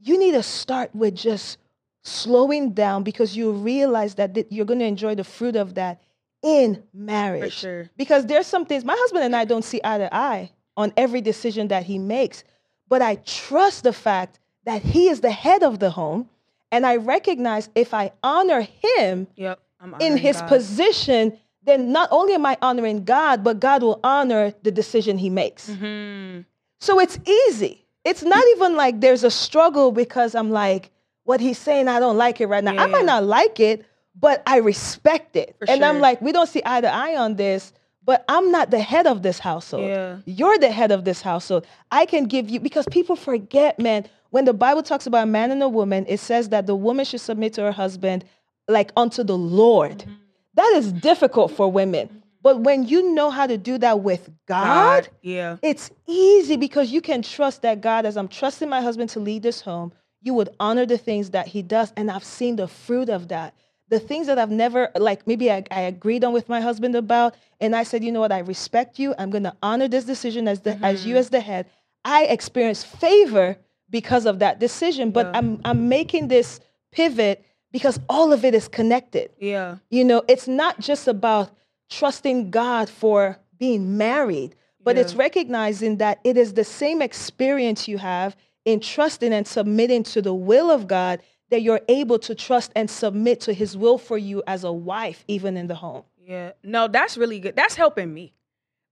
you 0.00 0.18
need 0.18 0.32
to 0.32 0.42
start 0.42 0.92
with 0.92 1.14
just 1.14 1.58
slowing 2.02 2.72
down 2.72 3.02
because 3.02 3.36
you 3.36 3.52
realize 3.52 4.14
that 4.16 4.34
th- 4.34 4.46
you're 4.50 4.66
going 4.66 4.80
to 4.80 4.84
enjoy 4.86 5.14
the 5.14 5.24
fruit 5.24 5.56
of 5.56 5.74
that 5.74 6.02
in 6.42 6.82
marriage. 6.92 7.52
sure. 7.54 7.88
Because 7.96 8.26
there's 8.26 8.46
some 8.46 8.66
things 8.66 8.84
my 8.84 8.96
husband 8.98 9.24
and 9.24 9.36
I 9.36 9.44
don't 9.44 9.64
see 9.64 9.80
eye 9.84 9.98
to 9.98 10.14
eye 10.14 10.50
on 10.76 10.92
every 10.96 11.20
decision 11.20 11.68
that 11.68 11.84
he 11.84 11.98
makes, 11.98 12.42
but 12.88 13.00
I 13.02 13.16
trust 13.16 13.84
the 13.84 13.92
fact 13.92 14.40
that 14.64 14.82
he 14.82 15.08
is 15.08 15.20
the 15.20 15.30
head 15.30 15.62
of 15.62 15.78
the 15.78 15.90
home, 15.90 16.28
and 16.70 16.86
I 16.86 16.96
recognize 16.96 17.68
if 17.74 17.92
I 17.94 18.12
honor 18.22 18.60
him 18.60 19.26
yep. 19.36 19.60
In 19.98 20.16
his 20.16 20.36
God. 20.40 20.46
position, 20.48 21.36
then 21.64 21.90
not 21.90 22.08
only 22.12 22.34
am 22.34 22.46
I 22.46 22.56
honoring 22.62 23.04
God, 23.04 23.42
but 23.42 23.58
God 23.58 23.82
will 23.82 23.98
honor 24.04 24.54
the 24.62 24.70
decision 24.70 25.18
he 25.18 25.28
makes. 25.28 25.68
Mhm. 25.68 26.44
So 26.78 27.00
it's 27.00 27.18
easy. 27.26 27.84
It's 28.04 28.22
not 28.22 28.44
even 28.54 28.76
like 28.76 29.00
there's 29.00 29.24
a 29.24 29.30
struggle 29.30 29.90
because 29.90 30.36
I'm 30.36 30.50
like, 30.52 30.90
what 31.24 31.40
he's 31.40 31.58
saying, 31.58 31.88
I 31.88 32.00
don't 32.00 32.16
like 32.16 32.40
it 32.40 32.46
right 32.46 32.64
now. 32.64 32.76
I 32.76 32.86
might 32.86 33.04
not 33.04 33.24
like 33.24 33.60
it, 33.60 33.84
but 34.18 34.42
I 34.46 34.58
respect 34.58 35.36
it. 35.36 35.56
For 35.58 35.70
and 35.70 35.84
I'm 35.84 36.00
like, 36.00 36.20
we 36.20 36.32
don't 36.32 36.48
see 36.48 36.62
eye 36.64 36.80
to 36.80 36.92
eye 36.92 37.16
on 37.16 37.36
this, 37.36 37.72
but 38.04 38.24
I'm 38.28 38.50
not 38.50 38.70
the 38.70 38.80
head 38.80 39.06
of 39.06 39.22
this 39.22 39.38
household. 39.38 39.86
Yeah. 39.88 40.18
You're 40.24 40.58
the 40.58 40.70
head 40.70 40.90
of 40.90 41.04
this 41.04 41.22
household. 41.22 41.66
I 41.90 42.06
can 42.06 42.24
give 42.24 42.50
you, 42.50 42.60
because 42.60 42.86
people 42.90 43.16
forget, 43.16 43.78
man, 43.78 44.06
when 44.30 44.44
the 44.44 44.54
Bible 44.54 44.82
talks 44.82 45.06
about 45.06 45.24
a 45.24 45.26
man 45.26 45.50
and 45.50 45.62
a 45.62 45.68
woman, 45.68 46.04
it 46.08 46.18
says 46.18 46.48
that 46.48 46.66
the 46.66 46.74
woman 46.74 47.04
should 47.04 47.20
submit 47.20 47.52
to 47.54 47.62
her 47.62 47.72
husband 47.72 48.24
like 48.68 48.90
unto 48.96 49.22
the 49.22 49.36
Lord. 49.36 49.98
Mm-hmm. 49.98 50.12
That 50.54 50.72
is 50.76 50.92
difficult 50.92 51.52
for 51.52 51.70
women. 51.70 52.22
But 52.42 52.60
when 52.60 52.88
you 52.88 53.14
know 53.14 53.30
how 53.30 53.46
to 53.46 53.56
do 53.56 53.78
that 53.78 54.00
with 54.00 54.28
God, 54.46 55.04
God. 55.04 55.08
Yeah. 55.22 55.56
it's 55.62 55.90
easy 56.08 56.56
because 56.56 56.90
you 56.90 57.00
can 57.00 57.22
trust 57.22 57.62
that 57.62 57.80
God, 57.80 58.04
as 58.04 58.16
I'm 58.16 58.26
trusting 58.26 58.68
my 58.68 58.80
husband 58.80 59.10
to 59.10 59.20
lead 59.20 59.44
this 59.44 59.60
home, 59.60 59.92
you 60.22 60.34
would 60.34 60.50
honor 60.58 60.86
the 60.86 60.98
things 60.98 61.30
that 61.30 61.48
he 61.48 61.62
does. 61.62 61.92
And 61.96 62.10
I've 62.10 62.24
seen 62.24 62.56
the 62.56 62.68
fruit 62.68 63.08
of 63.08 63.28
that. 63.28 63.54
The 63.88 64.00
things 64.00 64.26
that 64.28 64.38
I've 64.38 64.50
never, 64.50 64.90
like 64.96 65.26
maybe 65.26 65.50
I, 65.50 65.64
I 65.70 65.82
agreed 65.82 66.24
on 66.24 66.32
with 66.32 66.48
my 66.48 66.60
husband 66.60 66.94
about, 66.94 67.34
and 67.60 67.76
I 67.76 67.82
said, 67.82 68.02
you 68.02 68.10
know 68.10 68.20
what, 68.20 68.32
I 68.32 68.38
respect 68.38 68.98
you. 68.98 69.14
I'm 69.18 69.30
going 69.30 69.42
to 69.42 69.54
honor 69.62 69.88
this 69.88 70.04
decision 70.04 70.48
as, 70.48 70.60
the, 70.60 70.78
as 70.82 71.04
you 71.04 71.12
mm-hmm. 71.12 71.18
as 71.18 71.30
the 71.30 71.40
head. 71.40 71.66
I 72.04 72.24
experienced 72.24 72.86
favor 72.86 73.58
because 73.90 74.24
of 74.24 74.38
that 74.38 74.58
decision. 74.58 75.10
But 75.10 75.26
yeah. 75.26 75.38
I'm 75.38 75.60
I'm 75.64 75.88
making 75.88 76.28
this 76.28 76.58
pivot 76.90 77.44
because 77.70 78.00
all 78.08 78.32
of 78.32 78.44
it 78.44 78.54
is 78.54 78.66
connected. 78.66 79.30
Yeah. 79.38 79.76
You 79.90 80.04
know, 80.04 80.22
it's 80.28 80.48
not 80.48 80.80
just 80.80 81.06
about 81.06 81.50
trusting 81.90 82.50
God 82.50 82.88
for 82.88 83.38
being 83.58 83.96
married, 83.96 84.54
but 84.82 84.96
yeah. 84.96 85.02
it's 85.02 85.14
recognizing 85.14 85.98
that 85.98 86.18
it 86.24 86.36
is 86.36 86.54
the 86.54 86.64
same 86.64 87.02
experience 87.02 87.86
you 87.86 87.98
have 87.98 88.36
in 88.64 88.80
trusting 88.80 89.32
and 89.32 89.46
submitting 89.46 90.02
to 90.04 90.22
the 90.22 90.34
will 90.34 90.70
of 90.70 90.86
God 90.86 91.20
that 91.50 91.62
you're 91.62 91.82
able 91.88 92.18
to 92.18 92.34
trust 92.34 92.72
and 92.74 92.88
submit 92.88 93.40
to 93.42 93.52
his 93.52 93.76
will 93.76 93.98
for 93.98 94.16
you 94.16 94.42
as 94.46 94.64
a 94.64 94.72
wife, 94.72 95.24
even 95.28 95.56
in 95.56 95.66
the 95.66 95.74
home. 95.74 96.02
Yeah. 96.18 96.52
No, 96.62 96.88
that's 96.88 97.18
really 97.18 97.40
good. 97.40 97.56
That's 97.56 97.74
helping 97.74 98.12
me 98.12 98.32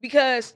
because 0.00 0.54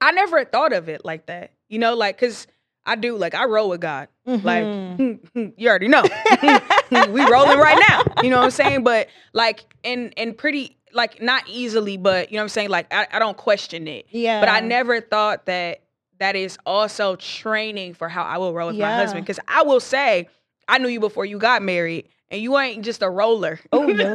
I 0.00 0.12
never 0.12 0.44
thought 0.44 0.72
of 0.72 0.88
it 0.88 1.04
like 1.04 1.26
that. 1.26 1.52
You 1.68 1.78
know, 1.78 1.94
like, 1.94 2.18
cause 2.18 2.46
I 2.84 2.96
do, 2.96 3.16
like, 3.16 3.34
I 3.34 3.44
roll 3.44 3.68
with 3.68 3.80
God. 3.80 4.08
Mm-hmm. 4.26 4.46
Like, 4.46 5.52
you 5.58 5.68
already 5.68 5.88
know. 5.88 6.02
we 7.12 7.30
rolling 7.30 7.58
right 7.58 7.82
now. 7.88 8.04
You 8.22 8.30
know 8.30 8.38
what 8.38 8.44
I'm 8.44 8.50
saying? 8.50 8.82
But 8.82 9.08
like, 9.32 9.64
and, 9.84 10.14
and 10.16 10.36
pretty, 10.36 10.78
like, 10.94 11.20
not 11.20 11.42
easily, 11.46 11.96
but 11.96 12.30
you 12.30 12.36
know 12.36 12.40
what 12.40 12.44
I'm 12.44 12.48
saying? 12.50 12.70
Like, 12.70 12.92
I, 12.92 13.06
I 13.12 13.18
don't 13.18 13.36
question 13.36 13.86
it. 13.86 14.06
Yeah. 14.10 14.40
But 14.40 14.48
I 14.48 14.60
never 14.60 15.00
thought 15.00 15.46
that 15.46 15.82
that 16.18 16.36
is 16.36 16.58
also 16.66 17.16
training 17.16 17.94
for 17.94 18.08
how 18.08 18.22
I 18.22 18.38
will 18.38 18.54
roll 18.54 18.68
with 18.68 18.76
yeah. 18.76 18.90
my 18.90 18.96
husband. 18.96 19.26
Cause 19.26 19.40
I 19.48 19.62
will 19.62 19.80
say, 19.80 20.28
I 20.68 20.78
knew 20.78 20.88
you 20.88 21.00
before 21.00 21.24
you 21.24 21.38
got 21.38 21.62
married 21.62 22.08
and 22.30 22.40
you 22.40 22.58
ain't 22.58 22.84
just 22.84 23.02
a 23.02 23.10
roller. 23.10 23.60
Oh 23.72 23.82
no, 23.86 24.14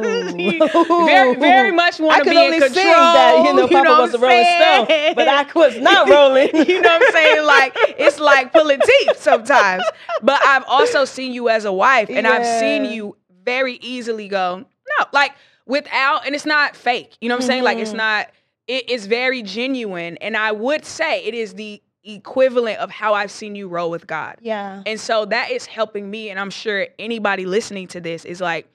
very 1.06 1.36
very 1.36 1.70
much 1.70 2.00
want 2.00 2.24
to 2.24 2.30
be 2.30 2.36
in 2.36 2.52
control. 2.52 2.74
that 2.74 3.44
you 3.46 3.54
know, 3.54 3.62
you 3.62 3.68
Papa 3.68 3.84
know 3.84 4.00
was 4.02 4.14
a 4.14 4.18
rolling 4.18 4.44
stone, 4.44 5.14
but 5.14 5.28
I 5.28 5.46
was 5.54 5.78
not 5.80 6.08
rolling. 6.08 6.48
you 6.52 6.80
know 6.80 6.88
what 6.88 7.02
I'm 7.02 7.12
saying? 7.12 7.46
Like 7.46 7.72
it's 7.76 8.18
like 8.18 8.52
pulling 8.52 8.80
teeth 8.80 9.20
sometimes. 9.20 9.84
But 10.20 10.42
I've 10.44 10.64
also 10.66 11.04
seen 11.04 11.32
you 11.32 11.48
as 11.48 11.64
a 11.64 11.72
wife, 11.72 12.08
and 12.10 12.26
yeah. 12.26 12.32
I've 12.32 12.60
seen 12.60 12.86
you 12.86 13.16
very 13.44 13.74
easily 13.74 14.26
go 14.26 14.56
no, 14.98 15.06
like 15.12 15.32
without, 15.66 16.26
and 16.26 16.34
it's 16.34 16.46
not 16.46 16.74
fake. 16.74 17.16
You 17.20 17.28
know 17.28 17.36
what 17.36 17.36
I'm 17.36 17.40
mm-hmm. 17.42 17.48
saying? 17.48 17.64
Like 17.64 17.78
it's 17.78 17.90
mm-hmm. 17.90 17.98
not. 17.98 18.30
It 18.66 18.90
is 18.90 19.06
very 19.06 19.42
genuine, 19.42 20.18
and 20.18 20.36
I 20.36 20.52
would 20.52 20.84
say 20.84 21.24
it 21.24 21.32
is 21.32 21.54
the 21.54 21.80
equivalent 22.08 22.78
of 22.78 22.90
how 22.90 23.14
I've 23.14 23.30
seen 23.30 23.54
you 23.54 23.68
roll 23.68 23.90
with 23.90 24.06
God. 24.06 24.36
Yeah. 24.40 24.82
And 24.86 24.98
so 24.98 25.24
that 25.26 25.50
is 25.50 25.66
helping 25.66 26.10
me. 26.10 26.30
And 26.30 26.40
I'm 26.40 26.50
sure 26.50 26.88
anybody 26.98 27.44
listening 27.44 27.86
to 27.88 28.00
this 28.00 28.24
is 28.24 28.40
like, 28.40 28.66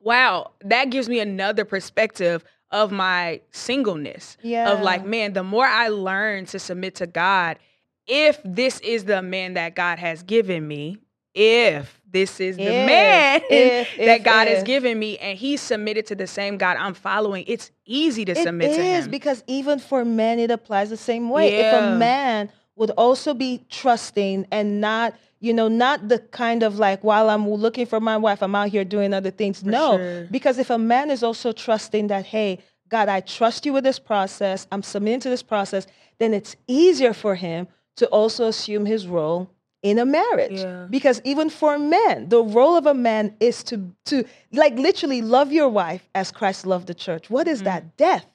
wow, 0.00 0.50
that 0.64 0.90
gives 0.90 1.08
me 1.08 1.20
another 1.20 1.64
perspective 1.64 2.44
of 2.70 2.90
my 2.90 3.40
singleness. 3.50 4.36
Yeah. 4.42 4.70
Of 4.70 4.80
like, 4.80 5.04
man, 5.04 5.32
the 5.32 5.44
more 5.44 5.66
I 5.66 5.88
learn 5.88 6.46
to 6.46 6.58
submit 6.58 6.96
to 6.96 7.06
God, 7.06 7.58
if 8.06 8.40
this 8.44 8.80
is 8.80 9.04
the 9.04 9.22
man 9.22 9.54
that 9.54 9.76
God 9.76 9.98
has 9.98 10.22
given 10.22 10.66
me, 10.66 10.98
if 11.34 11.99
this 12.12 12.40
is 12.40 12.56
the 12.56 12.64
if, 12.64 12.86
man 12.86 13.40
if, 13.48 13.98
eh, 13.98 14.04
that 14.06 14.18
if, 14.20 14.24
God 14.24 14.48
has 14.48 14.62
given 14.64 14.98
me 14.98 15.18
and 15.18 15.38
he's 15.38 15.60
submitted 15.60 16.06
to 16.06 16.14
the 16.14 16.26
same 16.26 16.58
God 16.58 16.76
I'm 16.76 16.94
following, 16.94 17.44
it's 17.46 17.70
easy 17.86 18.24
to 18.24 18.32
it 18.32 18.42
submit 18.42 18.74
to 18.74 18.82
him. 18.82 19.10
because 19.10 19.44
even 19.46 19.78
for 19.78 20.04
men 20.04 20.38
it 20.38 20.50
applies 20.50 20.90
the 20.90 20.96
same 20.96 21.30
way. 21.30 21.52
Yeah. 21.52 21.68
If 21.68 21.82
a 21.82 21.98
man 21.98 22.50
would 22.76 22.90
also 22.90 23.34
be 23.34 23.64
trusting 23.68 24.46
and 24.50 24.80
not 24.80 25.14
you 25.42 25.54
know, 25.54 25.68
not 25.68 26.08
the 26.08 26.18
kind 26.18 26.62
of 26.62 26.78
like 26.78 27.02
while 27.02 27.30
I'm 27.30 27.48
looking 27.48 27.86
for 27.86 27.98
my 27.98 28.18
wife, 28.18 28.42
I'm 28.42 28.54
out 28.54 28.68
here 28.68 28.84
doing 28.84 29.14
other 29.14 29.30
things. 29.30 29.62
For 29.62 29.70
no, 29.70 29.96
sure. 29.96 30.28
because 30.30 30.58
if 30.58 30.68
a 30.68 30.76
man 30.76 31.10
is 31.10 31.22
also 31.22 31.52
trusting 31.52 32.08
that, 32.08 32.26
hey, 32.26 32.58
God, 32.90 33.08
I 33.08 33.20
trust 33.20 33.64
you 33.64 33.72
with 33.72 33.84
this 33.84 33.98
process, 33.98 34.66
I'm 34.70 34.82
submitting 34.82 35.20
to 35.20 35.30
this 35.30 35.42
process, 35.42 35.86
then 36.18 36.34
it's 36.34 36.56
easier 36.66 37.14
for 37.14 37.36
him 37.36 37.68
to 37.96 38.06
also 38.08 38.48
assume 38.48 38.84
his 38.84 39.06
role 39.06 39.50
in 39.82 39.98
a 39.98 40.04
marriage. 40.04 40.60
Yeah. 40.60 40.86
because 40.90 41.20
even 41.24 41.50
for 41.50 41.78
men 41.78 42.28
the 42.28 42.42
role 42.42 42.76
of 42.76 42.86
a 42.86 42.94
man 42.94 43.34
is 43.40 43.62
to 43.64 43.92
to 44.04 44.24
like 44.52 44.74
literally 44.74 45.22
love 45.22 45.52
your 45.52 45.68
wife 45.68 46.08
as 46.14 46.30
christ 46.30 46.66
loved 46.66 46.86
the 46.86 46.94
church. 46.94 47.30
What 47.30 47.48
is 47.48 47.58
mm-hmm. 47.58 47.66
that? 47.66 47.96
Death. 47.96 48.26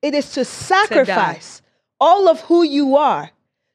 It 0.00 0.14
is 0.14 0.32
to 0.32 0.44
sacrifice 0.44 1.58
to 1.58 1.64
all 2.00 2.28
of 2.28 2.40
who 2.42 2.62
you 2.62 2.96
are 2.96 3.30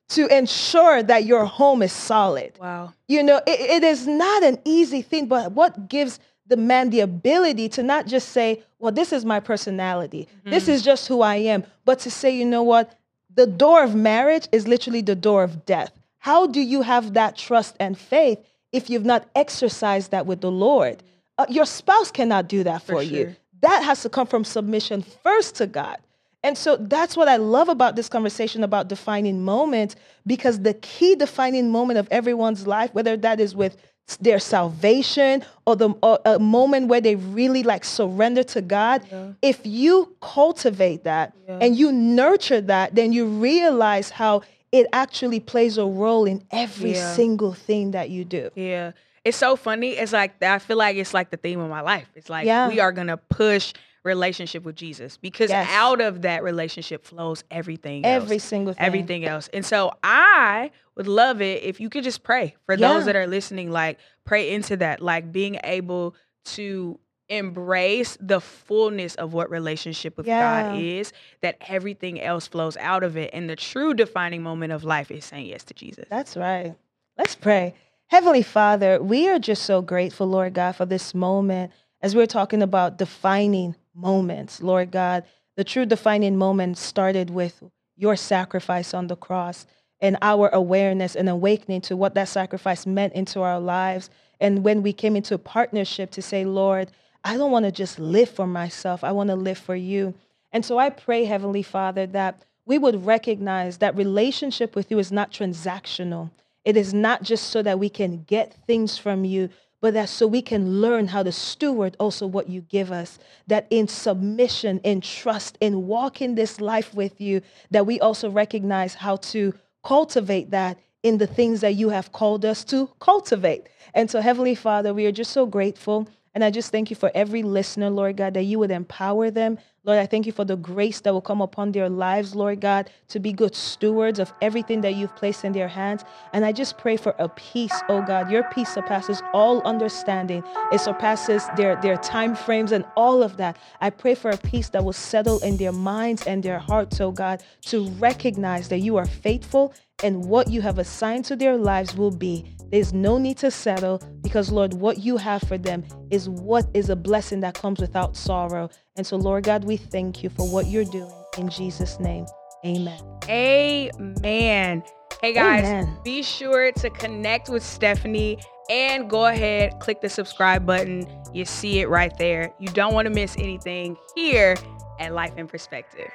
to 0.10 0.28
ensure 0.36 1.04
that 1.04 1.26
your 1.26 1.46
home 1.46 1.82
is 1.82 1.92
solid. 1.92 2.58
Wow. 2.60 2.94
You 3.08 3.24
know 3.24 3.42
it, 3.46 3.60
it 3.60 3.84
is 3.84 4.08
not 4.08 4.44
an 4.44 4.60
easy 4.66 5.02
thing 5.02 5.28
but 5.28 5.52
what 5.52 5.88
gives 5.88 6.20
the 6.48 6.58
man 6.58 6.90
the 6.90 7.00
ability 7.00 7.70
to 7.70 7.84
not 7.84 8.08
just 8.08 8.30
say 8.30 8.64
well 8.80 8.92
this 8.92 9.14
is 9.14 9.24
my 9.24 9.40
personality. 9.40 10.28
Mm-hmm. 10.40 10.50
this 10.50 10.68
is 10.68 10.82
just 10.82 11.08
who 11.08 11.22
i 11.22 11.36
am 11.36 11.64
but 11.86 12.00
to 12.00 12.12
say 12.12 12.36
you 12.36 12.46
know 12.46 12.64
what? 12.64 12.98
The 13.36 13.48
door 13.48 13.84
of 13.84 13.96
marriage 13.96 14.48
is 14.52 14.68
literally 14.68 15.02
the 15.02 15.16
door 15.16 15.44
of 15.44 15.66
death 15.66 15.92
how 16.24 16.48
do 16.48 16.62
you 16.62 16.84
have 16.84 17.16
that 17.16 17.36
trust 17.36 17.76
and 17.82 17.98
faith 17.98 18.40
if 18.72 18.90
you've 18.90 19.04
not 19.04 19.28
exercised 19.36 20.12
that 20.12 20.26
with 20.26 20.40
the 20.40 20.50
Lord? 20.50 21.04
Uh, 21.38 21.46
your 21.50 21.66
spouse 21.66 22.12
cannot 22.12 22.48
do 22.48 22.64
that 22.64 22.82
for, 22.82 22.94
for 22.94 23.04
sure. 23.04 23.18
you. 23.18 23.36
That 23.60 23.84
has 23.84 24.04
to 24.04 24.10
come 24.10 24.26
from 24.26 24.46
submission 24.46 25.02
first 25.02 25.56
to 25.56 25.68
God. 25.68 25.98
And 26.42 26.58
so 26.58 26.78
that's 26.78 27.18
what 27.18 27.28
I 27.28 27.36
love 27.36 27.68
about 27.68 27.98
this 27.98 28.08
conversation 28.08 28.64
about 28.64 28.88
defining 28.88 29.44
moments, 29.44 29.98
because 30.26 30.62
the 30.62 30.76
key 30.76 31.16
defining 31.16 31.70
moment 31.72 32.00
of 32.00 32.08
everyone's 32.10 32.66
life, 32.66 32.94
whether 32.94 33.18
that 33.18 33.42
is 33.42 33.54
with 33.54 33.76
their 34.22 34.40
salvation 34.40 35.44
or 35.68 35.76
the 35.76 35.90
or 36.02 36.20
a 36.24 36.40
moment 36.40 36.88
where 36.88 37.02
they 37.02 37.16
really 37.16 37.64
like 37.64 37.84
surrender 37.84 38.44
to 38.44 38.62
God, 38.62 39.02
yeah. 39.12 39.34
if 39.42 39.60
you 39.66 40.16
cultivate 40.22 41.04
that 41.04 41.34
yeah. 41.50 41.60
and 41.60 41.76
you 41.76 41.92
nurture 41.92 42.62
that, 42.62 42.96
then 42.96 43.12
you 43.12 43.26
realize 43.26 44.10
how 44.10 44.42
it 44.74 44.88
actually 44.92 45.40
plays 45.40 45.78
a 45.78 45.86
role 45.86 46.26
in 46.26 46.44
every 46.52 46.94
yeah. 46.94 47.14
single 47.14 47.54
thing 47.54 47.92
that 47.92 48.10
you 48.10 48.26
do. 48.26 48.50
Yeah. 48.56 48.92
It's 49.24 49.38
so 49.38 49.56
funny. 49.56 49.92
It's 49.92 50.12
like 50.12 50.42
I 50.44 50.60
feel 50.60 50.78
like 50.78 50.98
it's 50.98 51.14
like 51.14 51.30
the 51.30 51.38
theme 51.38 51.60
of 51.60 51.70
my 51.70 51.82
life. 51.82 52.10
It's 52.16 52.30
like 52.30 52.46
yeah. 52.46 52.68
we 52.68 52.80
are 52.80 52.92
gonna 52.92 53.16
push 53.16 53.74
relationship 54.04 54.64
with 54.64 54.76
Jesus 54.76 55.16
because 55.16 55.52
yes. 55.52 55.70
out 55.72 56.02
of 56.02 56.24
that 56.24 56.44
relationship 56.44 57.06
flows 57.06 57.44
everything 57.52 58.04
else. 58.04 58.24
Every 58.24 58.40
single 58.40 58.74
thing. 58.74 58.84
Everything 58.84 59.26
else. 59.26 59.48
And 59.54 59.66
so 59.66 59.94
I 60.04 60.72
would 60.96 61.08
love 61.08 61.42
it 61.42 61.64
if 61.64 61.80
you 61.80 61.90
could 61.90 62.04
just 62.04 62.24
pray 62.24 62.56
for 62.66 62.76
yeah. 62.76 62.94
those 62.94 63.06
that 63.06 63.16
are 63.16 63.28
listening, 63.28 63.72
like 63.72 64.00
pray 64.26 64.52
into 64.52 64.76
that, 64.78 65.02
like 65.02 65.32
being 65.32 65.58
able 65.64 66.16
to 66.46 67.00
embrace 67.38 68.18
the 68.20 68.40
fullness 68.40 69.16
of 69.16 69.34
what 69.34 69.50
relationship 69.50 70.18
with 70.18 70.28
yeah. 70.28 70.70
God 70.70 70.80
is, 70.80 71.14
that 71.42 71.58
everything 71.68 72.22
else 72.22 72.48
flows 72.48 72.78
out 72.78 73.04
of 73.04 73.18
it. 73.18 73.30
And 73.34 73.50
the 73.50 73.56
true 73.56 73.94
defining 73.94 74.44
moment 74.44 74.74
of 74.74 74.84
life 74.84 75.12
is 75.12 75.26
saying 75.26 75.48
yes 75.48 75.64
to 75.66 75.74
Jesus. 75.74 76.06
That's 76.10 76.38
right. 76.38 76.76
Let's 77.18 77.36
pray. 77.36 77.76
Heavenly 78.08 78.44
Father, 78.44 79.02
we 79.02 79.30
are 79.30 79.40
just 79.40 79.64
so 79.64 79.82
grateful, 79.82 80.28
Lord 80.28 80.54
God, 80.54 80.74
for 80.76 80.86
this 80.86 81.14
moment 81.14 81.72
as 82.02 82.16
we're 82.16 82.26
talking 82.28 82.62
about 82.62 82.98
defining 82.98 83.76
moments, 83.96 84.62
Lord 84.62 84.92
God. 84.92 85.24
The 85.56 85.64
true 85.64 85.86
defining 85.86 86.38
moment 86.38 86.78
started 86.78 87.30
with 87.30 87.64
your 87.96 88.16
sacrifice 88.16 88.94
on 88.94 89.08
the 89.08 89.16
cross 89.16 89.66
and 90.02 90.18
our 90.22 90.50
awareness 90.50 91.16
and 91.16 91.30
awakening 91.30 91.82
to 91.82 91.96
what 91.96 92.14
that 92.16 92.28
sacrifice 92.28 92.86
meant 92.86 93.14
into 93.14 93.42
our 93.42 93.60
lives. 93.60 94.10
And 94.40 94.64
when 94.64 94.84
we 94.84 94.92
came 94.94 95.16
into 95.16 95.38
partnership 95.38 96.12
to 96.12 96.22
say, 96.22 96.44
Lord, 96.44 96.92
I 97.24 97.38
don't 97.38 97.52
want 97.52 97.66
to 97.66 97.72
just 97.72 98.00
live 98.00 98.30
for 98.30 98.48
myself. 98.48 99.04
I 99.04 99.12
want 99.12 99.30
to 99.30 99.36
live 99.36 99.58
for 99.58 99.76
you. 99.76 100.14
And 100.52 100.66
so 100.66 100.78
I 100.78 100.90
pray, 100.90 101.26
Heavenly 101.26 101.64
Father, 101.64 102.06
that 102.08 102.44
we 102.66 102.78
would 102.78 103.06
recognize 103.06 103.78
that 103.78 103.96
relationship 103.96 104.76
with 104.76 104.92
you 104.92 105.00
is 105.00 105.12
not 105.12 105.32
transactional. 105.32 106.32
It 106.66 106.78
is 106.78 106.94
not 106.94 107.24
just 107.24 107.48
so 107.48 107.62
that 107.62 107.80
we 107.80 107.90
can 107.90 108.24
get 108.24 108.54
things 108.68 108.98
from 108.98 109.26
you, 109.26 109.50
but 109.82 109.94
that 109.96 110.08
so 110.08 110.28
we 110.28 110.42
can 110.42 110.80
learn 110.80 111.08
how 111.08 111.24
to 111.24 111.32
steward 111.32 111.98
also 112.00 112.26
what 112.26 112.50
you 112.50 112.62
give 112.62 112.92
us. 112.92 113.20
That 113.48 113.68
in 113.70 113.88
submission, 113.88 114.80
in 114.84 115.02
trust, 115.02 115.58
in 115.60 115.88
walking 115.88 116.36
this 116.36 116.62
life 116.62 116.94
with 116.94 117.20
you, 117.20 117.42
that 117.72 117.86
we 117.86 118.00
also 118.00 118.30
recognize 118.30 118.96
how 118.96 119.18
to 119.18 119.54
cultivate 119.84 120.52
that 120.52 120.78
in 121.04 121.18
the 121.18 121.28
things 121.28 121.60
that 121.62 121.76
you 121.76 121.90
have 121.90 122.14
called 122.14 122.46
us 122.46 122.64
to 122.66 122.90
cultivate. 123.00 123.68
And 123.94 124.10
so, 124.10 124.22
Heavenly 124.22 124.56
Father, 124.56 124.94
we 124.94 125.06
are 125.06 125.12
just 125.12 125.32
so 125.32 125.46
grateful 125.46 126.08
and 126.36 126.44
I 126.44 126.50
just 126.50 126.72
thank 126.72 126.90
you 126.90 126.96
for 126.96 127.12
every 127.14 127.44
listener, 127.44 127.90
Lord 127.90 128.18
God, 128.18 128.34
that 128.34 128.44
you 128.44 128.58
would 128.58 128.72
empower 128.72 129.30
them. 129.30 129.60
Lord, 129.84 130.00
I 130.00 130.08
thank 130.08 130.26
you 130.26 130.32
for 130.32 130.46
the 130.46 130.56
grace 130.56 131.02
that 131.02 131.14
will 131.14 131.22
come 131.22 131.42
upon 131.42 131.74
their 131.74 131.90
lives, 131.90 132.36
Lord 132.36 132.60
God, 132.62 132.90
to 133.10 133.20
be 133.20 133.34
good 133.34 133.54
stewards 133.54 134.18
of 134.18 134.34
everything 134.42 134.82
that 134.82 134.96
you've 134.96 135.16
placed 135.16 135.44
in 135.44 135.52
their 135.52 135.68
hands. 135.68 136.04
And 136.32 136.44
I 136.44 136.52
just 136.52 136.78
pray 136.78 136.98
for 136.98 137.14
a 137.20 137.30
peace, 137.30 137.74
oh 137.90 138.02
God. 138.02 138.32
Your 138.32 138.44
peace 138.46 138.74
surpasses 138.74 139.22
all 139.34 139.62
understanding. 139.62 140.44
It 140.72 140.80
surpasses 140.80 141.44
their, 141.56 141.76
their 141.82 141.98
time 141.98 142.34
frames 142.36 142.72
and 142.72 142.86
all 142.96 143.22
of 143.22 143.38
that. 143.38 143.58
I 143.82 143.92
pray 143.92 144.16
for 144.16 144.32
a 144.32 144.38
peace 144.38 144.70
that 144.70 144.84
will 144.84 144.94
settle 144.94 145.40
in 145.40 145.58
their 145.58 145.74
minds 145.74 146.26
and 146.26 146.42
their 146.42 146.60
hearts, 146.60 147.00
oh 147.00 147.12
God, 147.12 147.44
to 147.64 147.90
recognize 147.92 148.70
that 148.70 148.80
you 148.80 148.98
are 148.98 149.06
faithful 149.06 149.74
and 150.04 150.26
what 150.26 150.50
you 150.50 150.62
have 150.62 150.78
assigned 150.78 151.26
to 151.26 151.36
their 151.36 151.58
lives 151.58 151.96
will 151.96 152.12
be. 152.12 152.56
There's 152.72 152.94
no 152.94 153.18
need 153.18 153.38
to 153.38 153.50
settle 153.50 154.02
because, 154.22 154.52
Lord, 154.52 154.74
what 154.74 155.00
you 155.00 155.18
have 155.18 155.42
for 155.44 155.58
them 155.58 155.84
is 156.12 156.28
what 156.28 156.68
is 156.74 156.90
a 156.90 156.96
blessing 156.96 157.40
that 157.40 157.54
comes 157.56 157.80
without 157.80 158.16
sorrow. 158.16 158.70
And 158.98 159.08
so, 159.08 159.16
Lord 159.16 159.46
God, 159.46 159.64
we 159.64 159.78
thank 159.78 160.22
you 160.22 160.30
for 160.30 160.48
what 160.52 160.68
you're 160.68 160.86
doing. 160.86 161.14
In 161.38 161.50
Jesus' 161.50 162.00
name, 162.00 162.26
amen. 162.66 163.00
Amen. 163.30 164.84
Hey 165.22 165.34
guys, 165.34 165.64
Amen. 165.64 165.98
be 166.04 166.22
sure 166.22 166.74
to 166.74 166.90
connect 166.90 167.48
with 167.48 167.64
Stephanie 167.64 168.40
and 168.70 169.10
go 169.10 169.28
ahead, 169.28 169.80
click 169.80 170.02
the 170.02 170.10
subscribe 170.10 170.66
button. 170.66 171.08
You 171.34 171.46
see 171.46 171.80
it 171.80 171.88
right 171.88 172.16
there. 172.18 172.52
You 172.60 172.68
don't 172.68 172.94
want 172.94 173.08
to 173.08 173.14
miss 173.14 173.38
anything 173.38 173.96
here 174.16 174.58
at 175.00 175.14
Life 175.14 175.38
in 175.38 175.48
Perspective. 175.48 176.12